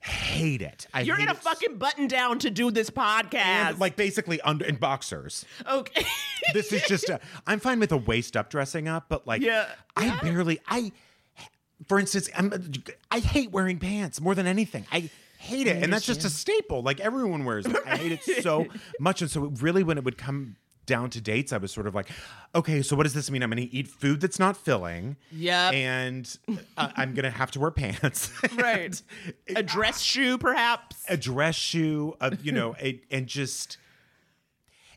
[0.00, 0.86] hate it.
[0.94, 3.34] I You're in a fucking button down to do this podcast.
[3.34, 5.44] and, like basically under in boxers.
[5.70, 6.04] okay.
[6.54, 9.66] This is just a, I'm fine with a waist up dressing up, but like Yeah.
[9.96, 10.92] I barely I
[11.86, 12.52] for instance, I'm
[13.10, 14.86] I hate wearing pants more than anything.
[14.90, 15.82] I hate it.
[15.82, 16.82] And that's just a staple.
[16.82, 17.76] Like everyone wears it.
[17.86, 18.66] I hate it so
[19.00, 19.20] much.
[19.22, 20.56] And so really when it would come
[20.88, 22.08] down to dates, I was sort of like,
[22.54, 23.44] okay, so what does this mean?
[23.44, 25.16] I'm going to eat food that's not filling.
[25.30, 25.70] Yeah.
[25.70, 26.36] And
[26.76, 28.32] uh, I'm going to have to wear pants.
[28.56, 29.00] right.
[29.54, 31.04] A dress shoe, perhaps.
[31.08, 33.76] a dress shoe, a, you know, a, and just,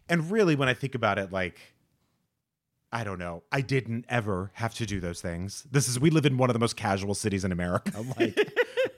[0.10, 1.60] and really, when I think about it, like,
[2.92, 5.66] I don't know, I didn't ever have to do those things.
[5.70, 8.04] This is we live in one of the most casual cities in America.
[8.20, 8.52] Like,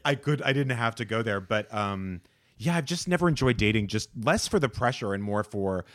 [0.06, 2.22] I could, I didn't have to go there, but um,
[2.58, 3.88] yeah, I've just never enjoyed dating.
[3.88, 5.86] Just less for the pressure and more for,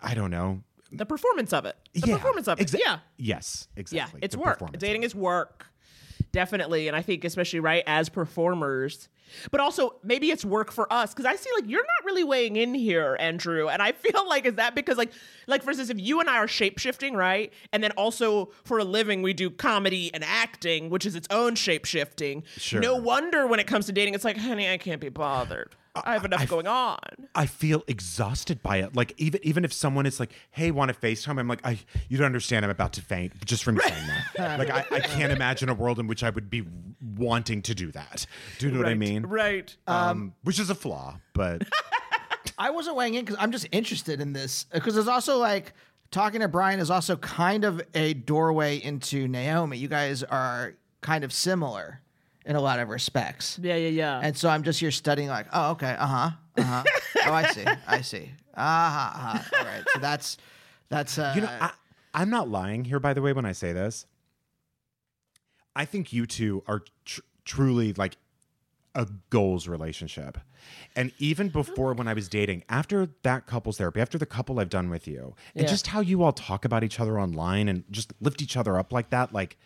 [0.00, 0.62] I don't know.
[0.90, 1.76] The performance of it.
[1.94, 2.68] The yeah, performance of it.
[2.68, 2.98] exa- yeah.
[3.16, 4.20] Yes, exactly.
[4.20, 4.78] Yeah, it's the work.
[4.78, 5.66] Dating is work.
[6.32, 6.88] Definitely.
[6.88, 9.08] And I think, especially, right, as performers,
[9.50, 12.56] but also maybe it's work for us because I see like you're not really weighing
[12.56, 13.68] in here, Andrew.
[13.68, 15.12] And I feel like, is that because, like,
[15.46, 17.52] like for instance, if you and I are shape shifting, right?
[17.72, 21.54] And then also for a living, we do comedy and acting, which is its own
[21.54, 22.44] shape shifting.
[22.56, 22.80] Sure.
[22.80, 25.74] No wonder when it comes to dating, it's like, honey, I can't be bothered.
[26.04, 26.98] I have enough going on.
[27.34, 28.96] I feel exhausted by it.
[28.96, 32.16] Like even even if someone is like, "Hey, want to Facetime?" I'm like, "I you
[32.16, 32.64] don't understand.
[32.64, 34.06] I'm about to faint just from saying
[34.36, 36.64] that." like I, I can't imagine a world in which I would be
[37.16, 38.26] wanting to do that.
[38.58, 39.26] Do you know what I mean?
[39.26, 39.74] Right.
[39.86, 41.62] Um, which is a flaw, but
[42.58, 45.72] I wasn't weighing in because I'm just interested in this because there's also like
[46.10, 49.78] talking to Bryan is also kind of a doorway into Naomi.
[49.78, 52.00] You guys are kind of similar
[52.48, 53.58] in a lot of respects.
[53.62, 54.20] yeah, yeah, yeah.
[54.22, 56.82] And so I'm just here studying, like, oh, okay, uh huh, uh huh.
[57.26, 58.30] oh, I see, I see.
[58.56, 59.56] Ah, uh-huh, uh-huh.
[59.58, 59.84] all right.
[59.92, 60.36] So that's
[60.88, 61.70] that's uh, you know, I,
[62.14, 62.98] I'm not lying here.
[62.98, 64.06] By the way, when I say this,
[65.76, 68.16] I think you two are tr- truly like
[68.94, 70.38] a goals relationship.
[70.96, 74.70] And even before when I was dating, after that couples therapy, after the couple I've
[74.70, 75.68] done with you, and Yeah.
[75.68, 78.92] just how you all talk about each other online and just lift each other up
[78.92, 79.56] like that, like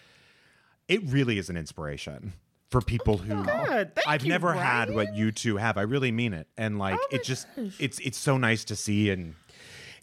[0.88, 2.34] it really is an inspiration
[2.72, 5.76] for people who God, thank I've you, never had what you two have.
[5.76, 6.48] I really mean it.
[6.56, 7.46] And like Oh it just
[7.78, 9.34] it's it's so nice to see and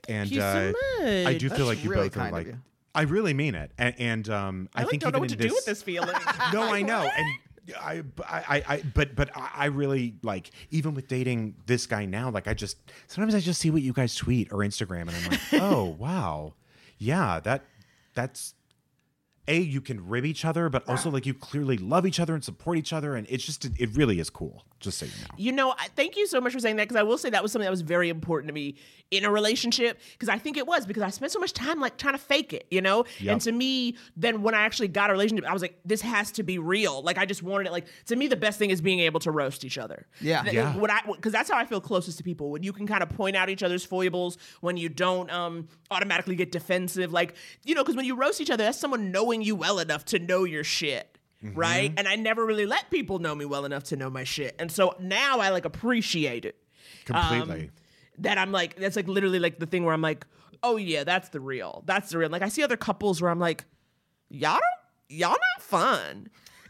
[0.07, 1.57] and you so uh, I do much.
[1.57, 2.55] feel like you really both are kind of like.
[2.95, 3.71] I really mean it.
[3.77, 5.81] And, and um I, I like, think don't know what to in do with this
[5.81, 6.15] feeling.
[6.53, 7.27] no, I know, and
[7.79, 12.29] I, I, I, but, but I I really like even with dating this guy now.
[12.29, 12.77] Like, I just
[13.07, 16.53] sometimes I just see what you guys tweet or Instagram, and I'm like, oh wow,
[16.97, 17.63] yeah, that
[18.13, 18.53] that's
[19.49, 22.43] a you can rib each other, but also like you clearly love each other and
[22.43, 24.63] support each other, and it's just it really is cool.
[24.79, 25.35] Just so you know.
[25.37, 27.43] You know, I- thank you so much for saying that because I will say that
[27.43, 28.75] was something that was very important to me
[29.11, 31.97] in a relationship because I think it was because I spent so much time like
[31.97, 33.03] trying to fake it, you know?
[33.19, 33.31] Yep.
[33.33, 36.31] And to me, then when I actually got a relationship, I was like, this has
[36.33, 37.01] to be real.
[37.01, 37.71] Like I just wanted it.
[37.73, 40.05] Like to me, the best thing is being able to roast each other.
[40.21, 40.43] Yeah.
[40.43, 40.77] Th- Yeah.
[40.77, 43.09] When I because that's how I feel closest to people when you can kind of
[43.09, 47.11] point out each other's foibles when you don't um automatically get defensive.
[47.11, 47.33] Like
[47.65, 50.19] you know, because when you roast each other, that's someone knowing you well enough to
[50.19, 51.17] know your shit.
[51.41, 51.93] Right.
[51.95, 54.55] And I never really let people know me well enough to know my shit.
[54.59, 56.55] And so now I like appreciate it.
[57.05, 57.61] Completely.
[57.61, 57.69] Um,
[58.19, 60.25] that I'm like, that's like literally like the thing where I'm like,
[60.63, 61.83] oh yeah, that's the real.
[61.85, 62.29] That's the real.
[62.29, 63.65] Like I see other couples where I'm like,
[64.29, 66.27] y'all don't, y'all not fun.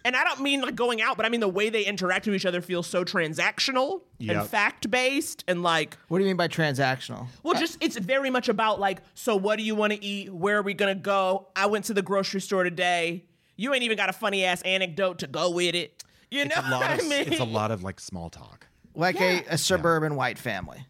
[0.09, 2.33] And I don't mean like going out, but I mean the way they interact with
[2.33, 4.35] each other feels so transactional Yep.
[4.35, 7.27] and fact based and like, What do you mean by transactional?
[7.43, 10.33] well, just it's very much about like, so what do you want to eat?
[10.33, 11.49] Where are we gonna go?
[11.55, 13.25] I went to the grocery store today.
[13.55, 16.03] You ain't even got a funny ass anecdote to go with it.
[16.31, 17.27] You know it's a lot what of I mean?
[17.31, 18.65] it's a lot of like small talk.
[18.95, 20.87] Like a, a suburban white family.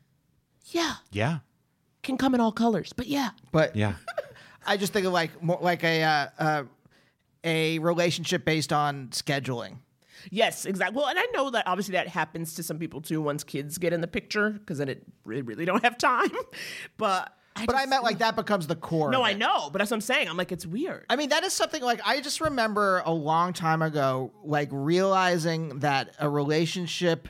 [0.68, 1.40] Yeah, Yeah,
[2.04, 3.32] can come in all colors, but yeah.
[3.52, 3.96] But yeah.
[4.66, 6.64] I just think of like more like a uh, uh,
[7.44, 9.78] a relationship based on scheduling.
[10.30, 10.98] Yes, exactly.
[10.98, 13.94] Well, and I know that obviously that happens to some people too once kids get
[13.94, 16.30] in the picture because then it really, really don't have time.
[16.98, 19.12] But I But I meant like that becomes the core.
[19.12, 20.28] No, I know, but that's what I'm saying.
[20.30, 21.06] I'm like, it's weird.
[21.10, 25.80] I mean, that is something like I just remember a long time ago, like realizing
[25.80, 27.28] that a relationship,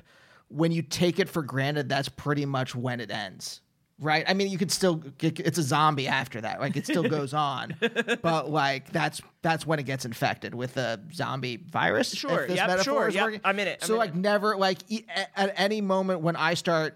[0.50, 3.62] when you take it for granted, that's pretty much when it ends.
[4.02, 4.24] Right?
[4.28, 6.62] I mean, you could still, it's a zombie after that.
[6.62, 7.76] Like, it still goes on.
[8.22, 12.14] but, like, that's that's when it gets infected with a zombie virus.
[12.14, 13.42] Sure, metaphor sure, working.
[13.44, 14.16] I'm in it, I'm so, in like, it.
[14.16, 16.96] never, like, e- at any moment when I start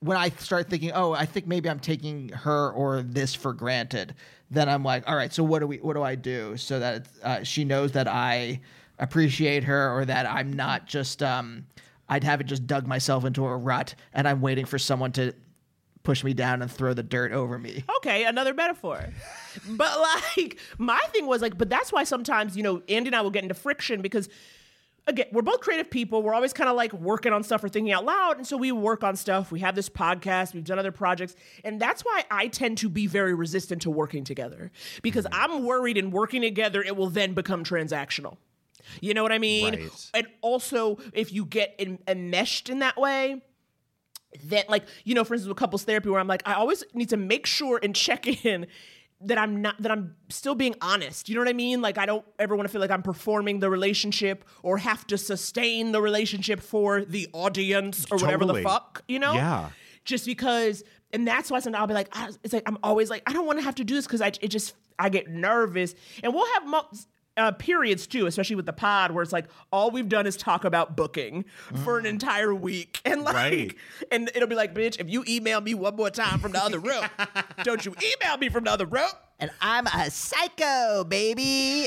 [0.00, 4.14] when I start thinking, oh, I think maybe I'm taking her or this for granted,
[4.50, 7.06] then I'm like, all right, so what do we, what do I do so that
[7.22, 8.60] uh, she knows that I
[8.98, 11.66] appreciate her or that I'm not just, um,
[12.08, 15.32] I'd haven't just dug myself into a rut and I'm waiting for someone to
[16.08, 17.84] push me down and throw the dirt over me.
[17.98, 19.10] okay, another metaphor.
[19.68, 20.00] but
[20.38, 23.30] like my thing was like, but that's why sometimes, you know, Andy and I will
[23.30, 24.30] get into friction because
[25.06, 26.22] again, we're both creative people.
[26.22, 28.38] We're always kind of like working on stuff or thinking out loud.
[28.38, 29.52] And so we work on stuff.
[29.52, 31.36] We have this podcast, we've done other projects.
[31.62, 35.52] And that's why I tend to be very resistant to working together because mm-hmm.
[35.54, 38.38] I'm worried in working together, it will then become transactional.
[39.02, 39.74] You know what I mean?
[39.74, 40.10] Right.
[40.14, 43.42] And also, if you get en- enmeshed in that way,
[44.44, 47.08] that like you know for instance with couples therapy where i'm like i always need
[47.08, 48.66] to make sure and check in
[49.22, 51.28] that i'm not that i'm still being honest.
[51.28, 51.80] You know what i mean?
[51.80, 55.18] Like i don't ever want to feel like i'm performing the relationship or have to
[55.18, 59.34] sustain the relationship for the audience or whatever the fuck you know?
[59.34, 59.70] Yeah.
[60.04, 63.22] just because and that's why sometimes i'll be like I, it's like i'm always like
[63.26, 65.94] i don't want to have to do this because i it just i get nervous.
[66.22, 66.88] And we'll have mo-
[67.38, 70.64] uh, periods too, especially with the pod, where it's like all we've done is talk
[70.64, 71.44] about booking
[71.84, 73.74] for an entire week, and like, Right.
[74.10, 76.78] and it'll be like, bitch, if you email me one more time from the other
[76.78, 77.04] room,
[77.62, 79.08] don't you email me from the other room?
[79.40, 81.84] And I'm a psycho, baby.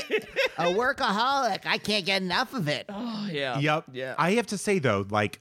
[0.56, 1.66] a workaholic.
[1.66, 2.86] I can't get enough of it.
[2.88, 3.84] Oh yeah, Yep.
[3.92, 4.14] yeah.
[4.18, 5.40] I have to say though, like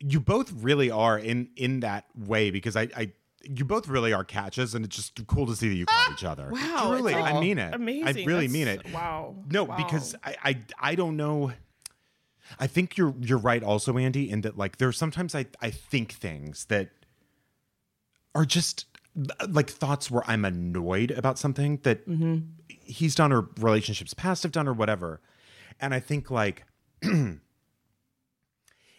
[0.00, 3.12] you both really are in in that way because I I
[3.54, 6.24] you both really are catches and it's just cool to see that you caught each
[6.24, 6.48] other.
[6.50, 7.74] Wow, Truly, I mean it.
[7.74, 8.24] amazing.
[8.24, 8.92] I really mean it.
[8.92, 9.36] Wow.
[9.50, 9.76] No, Wow.
[9.76, 11.52] because I, I I don't know.
[12.58, 16.12] I think you're you're right also, Andy, in that like there's sometimes I I think
[16.12, 16.90] things that
[18.34, 18.86] are just
[19.48, 22.02] like thoughts where I'm annoyed about something that
[22.68, 25.20] he's done or relationships past have done or whatever.
[25.80, 26.64] And I think like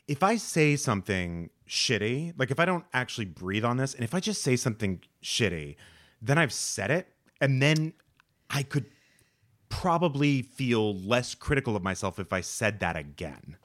[0.08, 4.14] if I say something shitty, like if I don't actually breathe on this, and if
[4.14, 5.76] I just say something shitty,
[6.22, 7.08] then I've said it,
[7.42, 7.94] and then
[8.50, 8.86] I could
[9.70, 13.58] probably feel less critical of myself if I said that again.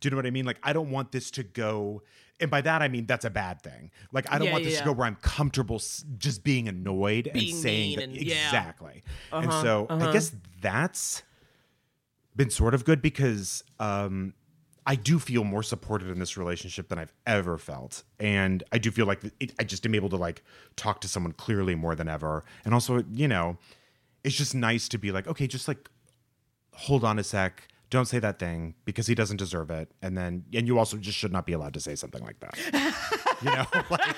[0.00, 0.46] Do you know what I mean?
[0.46, 2.02] Like I don't want this to go,
[2.40, 3.90] and by that I mean that's a bad thing.
[4.12, 4.78] Like I don't Yeah, want this yeah.
[4.80, 5.80] to go where I'm comfortable
[6.16, 8.34] just being annoyed Being and saying that, and- yeah.
[8.34, 9.02] Uh-huh, exactly.
[9.32, 11.22] and so I guess that's
[12.34, 14.32] been sort of good because um,
[14.86, 18.90] I do feel more supported in this relationship than I've ever felt, and I do
[18.90, 20.42] feel like it, I just am able to like
[20.76, 23.58] talk to someone clearly more than ever, and also you know,
[24.24, 25.88] it's just nice to be like, okay, just like
[26.74, 27.68] hold on a sec.
[27.90, 29.90] Don't say that thing because he doesn't deserve it.
[30.00, 32.56] And then, and you also just should not be allowed to say something like that.
[33.42, 34.16] you know, like,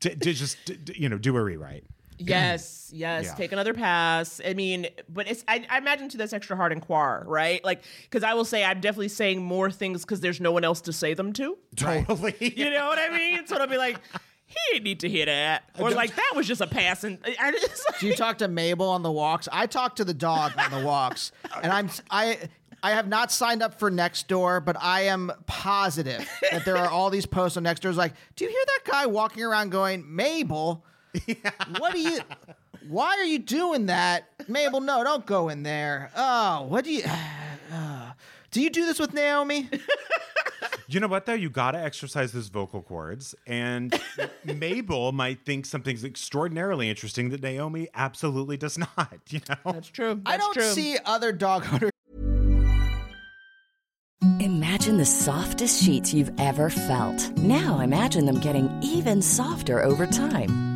[0.00, 1.84] to, to just, to- you know, do a rewrite.
[2.18, 3.24] Yes, yes.
[3.26, 3.34] Yeah.
[3.34, 4.40] Take another pass.
[4.44, 7.62] I mean, but it's I, I imagine too that's extra hard in quar, right?
[7.64, 10.80] Like, because I will say I'm definitely saying more things because there's no one else
[10.82, 11.56] to say them to.
[11.76, 12.34] Totally.
[12.56, 13.46] You know what I mean?
[13.46, 13.98] So I'll be like,
[14.46, 17.18] he didn't need to hear that, or like that was just a passing.
[17.38, 19.48] I just, Do you talk to Mabel on the walks?
[19.52, 22.38] I talk to the dog on the walks, and I'm I
[22.82, 27.10] I have not signed up for Nextdoor, but I am positive that there are all
[27.10, 27.88] these posts on Nextdoor.
[27.88, 30.84] It's like, do you hear that guy walking around going, Mabel?
[31.78, 32.20] What are you?
[32.88, 34.80] Why are you doing that, Mabel?
[34.80, 36.10] No, don't go in there.
[36.16, 37.02] Oh, what do you?
[37.68, 38.12] Uh,
[38.52, 39.68] do you do this with Naomi?
[40.88, 41.34] You know what though?
[41.34, 43.98] You got to exercise those vocal cords, and
[44.44, 49.18] Mabel might think something's extraordinarily interesting that Naomi absolutely does not.
[49.28, 50.20] You know, that's true.
[50.24, 50.62] I don't true.
[50.62, 51.90] see other dog owners.
[54.40, 57.36] Imagine the softest sheets you've ever felt.
[57.36, 60.75] Now imagine them getting even softer over time.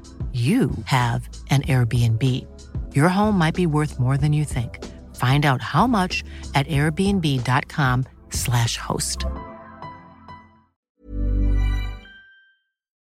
[0.33, 2.45] you have an Airbnb.
[2.95, 4.81] Your home might be worth more than you think.
[5.17, 6.23] Find out how much
[6.55, 9.25] at airbnb.com/slash host.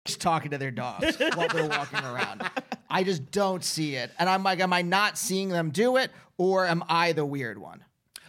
[0.06, 2.50] just talking to their dogs while they're walking around.
[2.90, 4.10] I just don't see it.
[4.18, 7.58] And I'm like, am I not seeing them do it or am I the weird
[7.58, 7.84] one?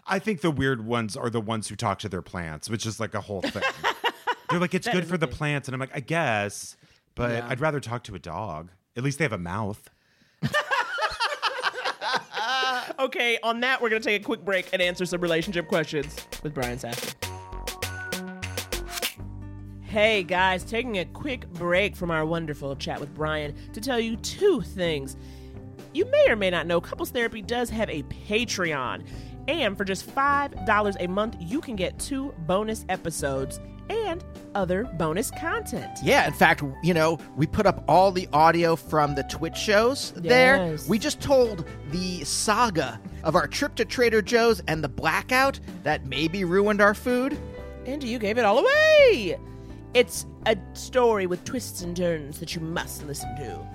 [0.04, 2.98] I think the weird ones are the ones who talk to their plants, which is
[2.98, 3.62] like a whole thing.
[4.50, 5.68] They're like, it's good for the plants.
[5.68, 6.76] And I'm like, I guess,
[7.14, 7.46] but Yeah.
[7.48, 8.72] I'd rather talk to a dog.
[8.96, 9.90] At least they have a mouth.
[12.98, 16.16] Okay, on that, we're going to take a quick break and answer some relationship questions
[16.42, 17.14] with Bryan Safi.
[19.82, 24.16] Hey guys, taking a quick break from our wonderful chat with Bryan to tell you
[24.16, 25.16] two things.
[25.94, 29.06] You may or may not know Couples Therapy does have a Patreon,
[29.46, 33.60] and for just $5 a month, you can get two bonus episodes
[33.90, 34.24] and
[34.54, 35.98] other bonus content.
[36.02, 40.12] Yeah, in fact, you know, we put up all the audio from the Twitch shows
[40.16, 40.76] there.
[40.88, 46.06] We just told the saga of our trip to Trader Joe's and the blackout that
[46.06, 47.38] maybe ruined our food.
[47.86, 49.38] And you gave it all away!
[49.94, 53.68] It's a story with twists and turns that you must listen to.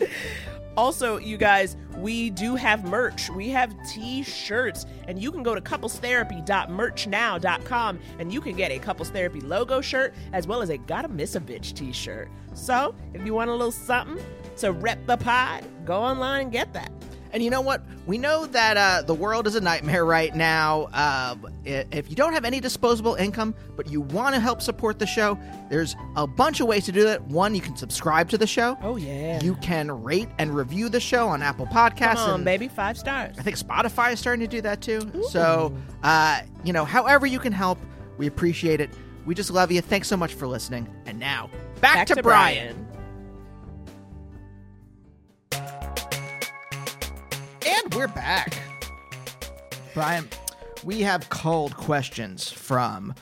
[0.76, 3.28] also, you guys, we do have merch.
[3.30, 8.78] We have t shirts, and you can go to couplestherapy.merchnow.com and you can get a
[8.78, 12.28] Couples Therapy logo shirt as well as a Gotta Miss a Bitch t shirt.
[12.52, 14.24] So, if you want a little something
[14.58, 16.92] to rep the pod, go online and get that.
[17.32, 17.82] And you know what?
[18.06, 20.88] We know that uh, the world is a nightmare right now.
[20.92, 25.06] Uh, if you don't have any disposable income, but you want to help support the
[25.06, 27.22] show, there's a bunch of ways to do that.
[27.22, 28.78] One, you can subscribe to the show.
[28.82, 29.42] Oh, yeah.
[29.42, 32.14] You can rate and review the show on Apple Podcasts.
[32.14, 33.36] Come on, and baby, five stars.
[33.38, 35.10] I think Spotify is starting to do that too.
[35.30, 37.78] So, uh, you know, however you can help,
[38.18, 38.90] we appreciate it.
[39.26, 39.80] We just love you.
[39.80, 40.88] Thanks so much for listening.
[41.04, 41.50] And now,
[41.80, 42.68] back, to, Bryan.
[42.68, 42.85] And
[47.96, 48.52] we're back.
[49.94, 50.28] Bryan,
[50.84, 53.14] we have cold questions from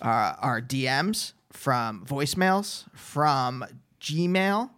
[0.00, 3.62] uh, our DMs, from voicemails, from
[4.00, 4.70] Gmail.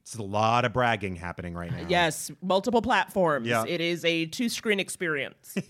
[0.00, 1.84] It's a lot of bragging happening right now.
[1.86, 3.46] Yes, multiple platforms.
[3.46, 3.66] Yeah.
[3.68, 5.54] It is a two screen experience.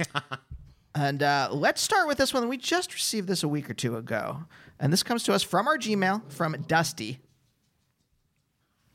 [0.94, 2.50] And uh, let's start with this one.
[2.50, 4.44] We just received this a week or two ago.
[4.78, 7.18] And this comes to us from our Gmail from Dusty.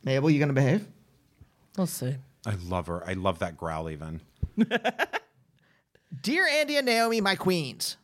[0.03, 0.87] Mabel, you going to behave?
[1.75, 2.17] we'll see.
[2.47, 3.03] I love her.
[3.05, 4.21] I love that growl even.
[6.21, 7.97] Dear Andy and Naomi, my queens.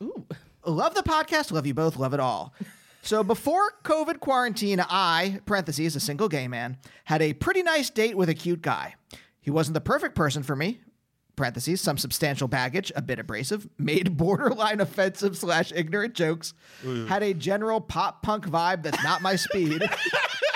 [0.66, 1.52] Love the podcast.
[1.54, 1.96] Love you both.
[1.96, 2.54] Love it all.
[3.02, 8.18] So before COVID quarantine, I, parentheses, a single gay man, had a pretty nice date
[8.18, 8.96] with a cute guy.
[9.40, 10.82] He wasn't the perfect person for me.
[11.38, 16.54] Parentheses, some substantial baggage, a bit abrasive, made borderline offensive slash ignorant jokes,
[17.08, 19.84] had a general pop punk vibe that's not my speed.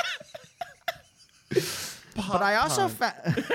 [2.17, 3.13] but I also found.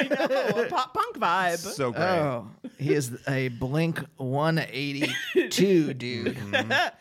[0.54, 1.58] Oh, a pop punk vibe.
[1.58, 2.02] So great.
[2.04, 2.48] Oh,
[2.78, 6.36] he is a Blink 182 dude.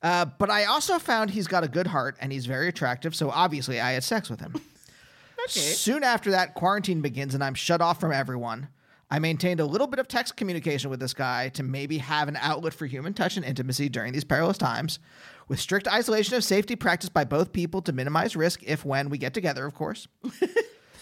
[0.00, 3.30] Uh, but I also found he's got a good heart and he's very attractive, so
[3.30, 4.52] obviously I had sex with him.
[4.54, 5.48] okay.
[5.48, 8.68] Soon after that, quarantine begins and I'm shut off from everyone.
[9.10, 12.36] I maintained a little bit of text communication with this guy to maybe have an
[12.40, 15.00] outlet for human touch and intimacy during these perilous times,
[15.48, 19.18] with strict isolation of safety practiced by both people to minimize risk if when we
[19.18, 20.06] get together, of course.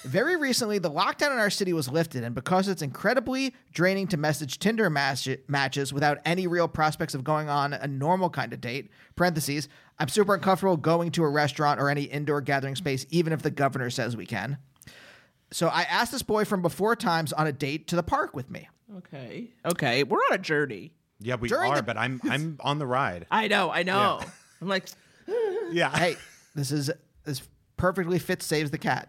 [0.03, 4.17] Very recently, the lockdown in our city was lifted, and because it's incredibly draining to
[4.17, 8.61] message Tinder match- matches without any real prospects of going on a normal kind of
[8.61, 9.69] date, parentheses,
[9.99, 13.51] I'm super uncomfortable going to a restaurant or any indoor gathering space, even if the
[13.51, 14.59] governor says we can.
[15.51, 18.51] So I asked this boy from before times on a date to the park with
[18.51, 18.69] me.
[18.99, 19.51] Okay.
[19.65, 20.05] Okay.
[20.05, 20.93] We're on a journey.
[21.21, 23.27] Yeah, we During are, the- but I'm I'm on the ride.
[23.31, 23.71] I know.
[23.71, 24.21] I know.
[24.61, 24.87] I'm like,
[25.71, 25.91] Yeah.
[25.97, 26.17] Hey,
[26.55, 26.91] this is
[27.25, 27.43] this
[27.77, 29.09] perfectly fits saves the cat.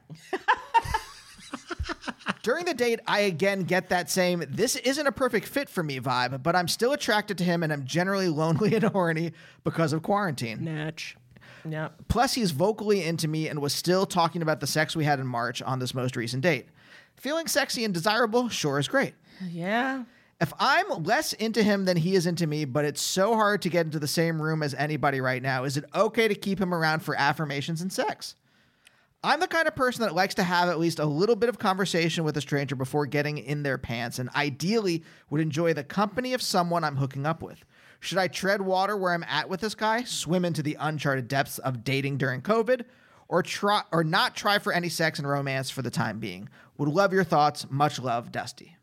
[2.43, 5.99] During the date, I again get that same "this isn't a perfect fit for me"
[5.99, 9.34] vibe, but I'm still attracted to him, and I'm generally lonely and horny
[9.66, 10.64] because of quarantine.
[10.64, 11.18] Natch.
[11.68, 12.03] Yep.
[12.08, 15.28] Plus, he's vocally into me and was still talking about the sex we had in
[15.28, 16.68] March on this most recent date.
[17.18, 19.14] Feeling sexy and desirable sure is great.
[19.45, 20.03] Yeah.
[20.40, 23.70] If I'm less into him than he is into me, but it's so hard to
[23.70, 26.74] get into the same room as anybody right now, is it okay to keep him
[26.74, 28.36] around for affirmations and sex?
[29.24, 31.58] I'm the kind of person that likes to have at least a little bit of
[31.58, 36.34] conversation with a stranger before getting in their pants, and ideally would enjoy the company
[36.34, 37.66] of someone I'm hooking up with.
[38.00, 41.58] Should I tread water where I'm at with this guy, swim into the uncharted depths
[41.58, 42.84] of dating during COVID,
[43.28, 46.48] or try or not try for any sex and romance for the time being?
[46.78, 47.66] Would love your thoughts.
[47.72, 48.76] Much love, Dusty.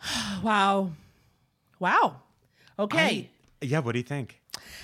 [0.42, 0.92] Wow.
[1.80, 2.16] Wow.
[2.78, 3.28] Okay.
[3.60, 4.40] Yeah, what do you think?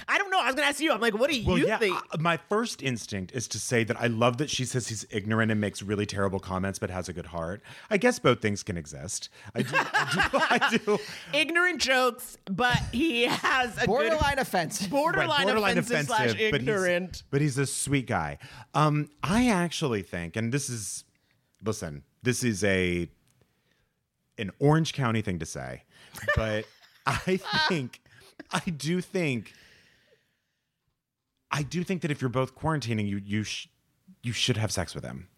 [0.08, 0.40] I, don't know.
[0.40, 0.92] I was going to ask you.
[0.92, 1.96] I'm like, what do Well, you yeah, think?
[2.12, 5.50] uh, my first instinct is to say that I love that she says he's ignorant
[5.52, 7.62] and makes really terrible comments, but has a good heart.
[7.90, 9.28] I guess both things can exist.
[9.54, 9.70] I do.
[9.74, 10.38] I do.
[10.50, 10.98] I do.
[11.32, 14.88] Ignorant jokes, but he has a Borderline offensive.
[14.90, 17.22] good borderline, borderline offensive, slash but he's- ignorant.
[17.30, 18.38] But he's, a sweet guy.
[18.74, 21.04] Um, I actually think, and this is,
[21.64, 23.08] listen, this is a
[24.38, 25.82] an Orange County thing to say,
[26.36, 26.64] but
[27.06, 27.36] I
[27.68, 28.00] think,
[28.50, 29.52] I do think,
[31.50, 33.68] I do think that if you're both quarantining, you you sh-
[34.22, 35.28] you should have sex with him,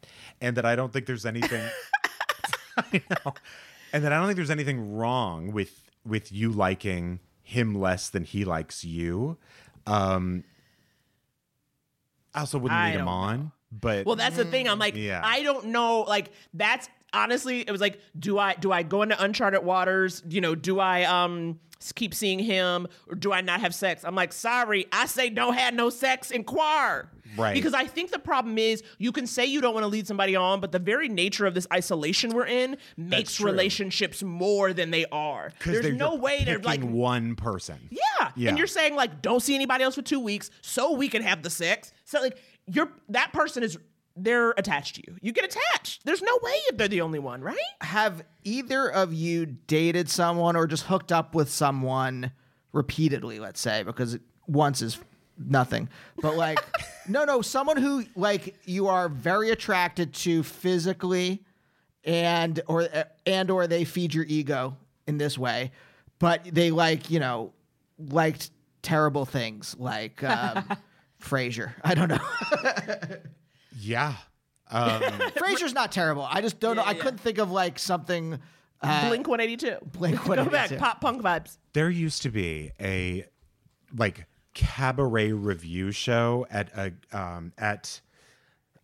[0.40, 1.68] and that I don't think there's anything.
[2.78, 3.34] I know,
[3.92, 8.24] and that I don't think there's anything wrong with with you liking him less than
[8.24, 9.36] he likes you.
[9.86, 10.44] Um,
[12.34, 14.68] I also wouldn't I lead him don't on, but Well, that's the thing.
[14.68, 15.20] I'm like, Yeah.
[15.24, 16.01] I don't know.
[16.03, 20.22] Like, that's honestly, it was like, do I do I go into uncharted waters?
[20.28, 21.58] You know, do I um
[21.94, 24.04] keep seeing him or do I not have sex?
[24.04, 27.10] I'm like, sorry, I say don't have no sex in quar.
[27.36, 27.52] Right.
[27.54, 30.36] Because I think the problem is you can say you don't want to lead somebody
[30.36, 35.04] on, but the very nature of this isolation we're in makes relationships more than they
[35.12, 35.52] are.
[35.64, 37.88] There's no way to like one person.
[37.90, 38.30] yeah.
[38.36, 38.50] Yeah.
[38.50, 41.42] And you're saying like don't see anybody else for 2 weeks so we can have
[41.42, 41.92] the sex.
[42.04, 43.78] So like you're that person is
[44.16, 45.16] they're attached to you.
[45.20, 46.04] You get attached.
[46.04, 47.58] There's no way they're the only one, right?
[47.82, 52.32] Have either of you dated someone or just hooked up with someone
[52.72, 54.98] repeatedly, let's say, because once is
[55.38, 55.88] nothing.
[56.20, 56.58] But like
[57.08, 61.44] no, no, someone who like you are very attracted to physically
[62.04, 62.88] and or
[63.26, 65.72] and or they feed your ego in this way,
[66.18, 67.52] but they like, you know,
[67.98, 68.50] liked
[68.82, 70.64] terrible things like um
[71.22, 71.72] Frasier.
[71.82, 72.18] I don't know.
[73.79, 74.14] Yeah.
[74.68, 76.27] Um, Frasier's not terrible.
[76.29, 76.83] I just don't know.
[76.85, 78.37] I couldn't think of like something
[78.83, 79.77] uh, Blink 182.
[79.93, 80.77] Blink Go back, 182.
[80.81, 81.59] pop punk vibes.
[81.72, 83.27] there used to be a
[83.97, 88.01] like cabaret review show at a um at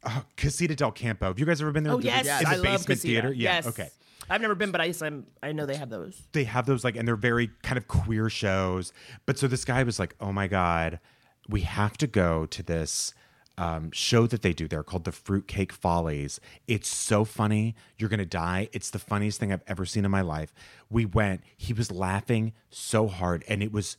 [0.05, 1.26] uh, Casita del Campo.
[1.26, 1.95] Have you guys ever been there?
[1.95, 3.09] Oh The- yes, in the I love basement Casita.
[3.09, 3.32] theater.
[3.32, 3.55] Yeah.
[3.55, 3.66] Yes.
[3.66, 3.88] Okay.
[4.30, 6.22] I've never been, but I I'm, I know they have those.
[6.30, 8.93] they have those like and they're very kind of queer shows
[9.26, 11.01] but so this guy was like oh my god
[11.49, 13.14] we have to go to this
[13.59, 14.66] um, show that they do.
[14.68, 16.40] There called the fruitcake follies.
[16.66, 17.74] It's so funny.
[17.98, 18.68] You're gonna die.
[18.72, 20.55] It's the funniest thing i've ever seen in my life.
[20.90, 21.42] We went.
[21.57, 23.96] He was laughing so hard and it was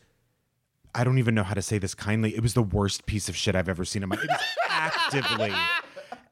[0.95, 2.35] i don't even know how to say this kindly.
[2.35, 4.25] It was the worst piece of shit i've ever seen in my life.
[4.25, 5.53] it was actively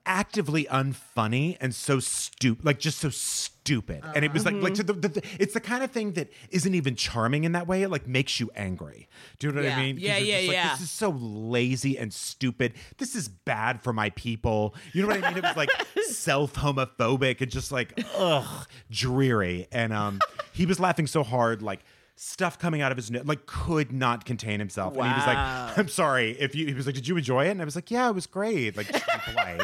[0.05, 4.03] actively unfunny and so stupid like just so stupid.
[4.15, 6.29] And it was like like to the, the, the- it's the kind of thing that
[6.49, 7.83] isn't even charming in that way.
[7.83, 9.07] It like makes you angry.
[9.37, 9.77] Do you know what Yeah.
[9.77, 9.97] i mean?
[9.99, 10.69] Yeah, you're yeah, like, yeah.
[10.71, 12.73] this is so lazy and stupid.
[12.97, 14.73] This is bad for my people.
[14.93, 15.37] You know what i mean?
[15.37, 15.69] It was like
[16.07, 19.67] self homophobic and just like ugh dreary.
[19.71, 20.19] And um
[20.51, 21.81] he was laughing so hard like
[22.15, 24.93] stuff coming out of his nose like could not contain himself.
[24.95, 25.03] Wow.
[25.05, 27.51] and he was like i'm sorry if you he was like did you enjoy it?
[27.51, 28.75] And i was like yeah it was great.
[28.77, 28.87] Like
[29.25, 29.61] polite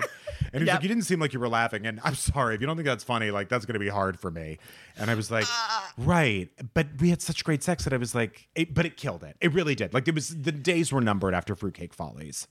[0.57, 0.75] and he was Yep.
[0.75, 2.85] like you didn't seem like you were laughing and i'm sorry if you don't think
[2.87, 4.57] that's funny like that's gonna be hard for me
[4.97, 5.45] and i was like
[5.97, 9.23] right but we had such great sex that i was like it, but it killed
[9.23, 12.47] it it really did like it was the days were numbered after fruitcake follies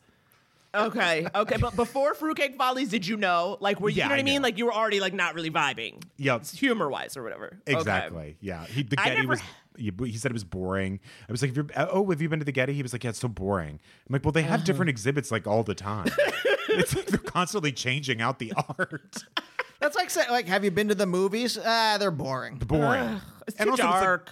[0.74, 3.56] Okay, okay, but before Fruitcake Follies, did you know?
[3.60, 4.42] Like, were you, Yeah, you know what I I mean?
[4.42, 6.44] Like, you were already like not really vibing, Yep.
[6.48, 7.56] humor wise or whatever.
[7.66, 7.78] Okay.
[7.78, 8.36] Exactly.
[8.42, 8.66] Yeah.
[8.66, 9.40] He, the Getty never- was.
[9.78, 11.00] He, said it was boring.
[11.26, 13.04] I was like, if you're, "Oh, have you been to the Getty?" He was like,
[13.04, 14.50] "Yeah, it's so boring." I'm like, "Well, they Uh-huh.
[14.50, 16.08] have different exhibits like all the time.
[16.68, 19.24] it's like they're constantly changing out the art.
[19.80, 21.58] That's like saying, like, have you been to the movies?
[21.62, 22.56] Ah, they're boring.
[22.56, 23.20] Boring.
[23.46, 24.30] It's And too also, it's like- dark.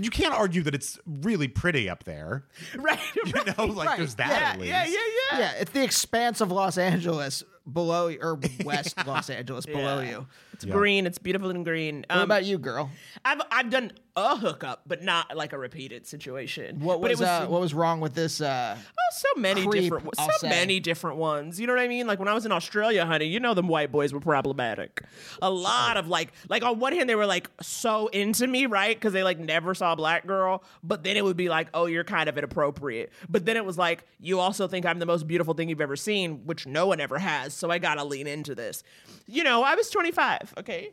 [0.00, 2.44] you can't argue that it's really pretty up there.
[2.76, 2.98] right.
[3.24, 3.98] You know, like Right.
[3.98, 4.68] there's that Yeah, at least.
[4.70, 4.98] Yeah, yeah,
[5.32, 5.38] yeah.
[5.38, 10.10] Yeah, it's the expanse of Los Angeles below you, or West Los Angeles below Yeah.
[10.10, 10.26] you.
[10.58, 10.72] It's Yeah.
[10.72, 11.06] green.
[11.06, 12.04] It's beautiful and green.
[12.10, 12.90] What Um, about you, girl?
[13.24, 16.80] I've I've done a hookup, but not like a repeated situation.
[16.80, 18.40] What but was, uh, what was wrong with this?
[18.40, 20.48] Uh, Oh, so many creep, different, I'll so say.
[20.48, 21.60] many different ones.
[21.60, 22.08] You know what I mean?
[22.08, 25.02] Like when I was in Australia, honey, you know them white boys were problematic.
[25.40, 28.96] A lot of like, like on one hand they were like so into me, right?
[28.96, 31.86] Because they like never saw a black girl, but then it would be like, oh,
[31.86, 33.12] you're kind of inappropriate.
[33.28, 35.96] But then it was like, you also think I'm the most beautiful thing you've ever
[35.96, 37.54] seen, which no one ever has.
[37.54, 38.82] So I gotta lean into this.
[39.28, 40.47] You know, I was 25.
[40.56, 40.92] Okay.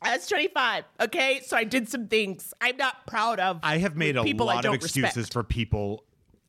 [0.00, 0.84] I was 25.
[1.00, 3.60] Okay, so I did some things I'm not proud of.
[3.62, 5.32] I have made a people lot of excuses respect.
[5.32, 6.04] for people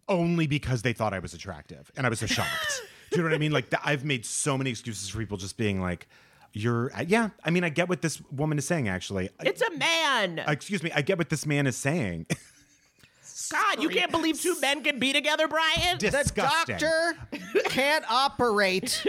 [0.10, 2.82] only because they thought I was attractive, and I was so shocked.
[3.12, 3.52] Do you know what I mean?
[3.52, 6.08] Like th- I've made so many excuses for people just being like,
[6.54, 8.88] "You're uh, yeah." I mean, I get what this woman is saying.
[8.88, 10.40] Actually, It's a man.
[10.40, 12.26] uh, excuse me, I get what this man is saying.
[13.52, 16.00] God, you can't believe two men can be together, Bryan.
[16.00, 16.44] Disgusting.
[16.78, 17.16] doctor
[17.66, 19.06] can't operate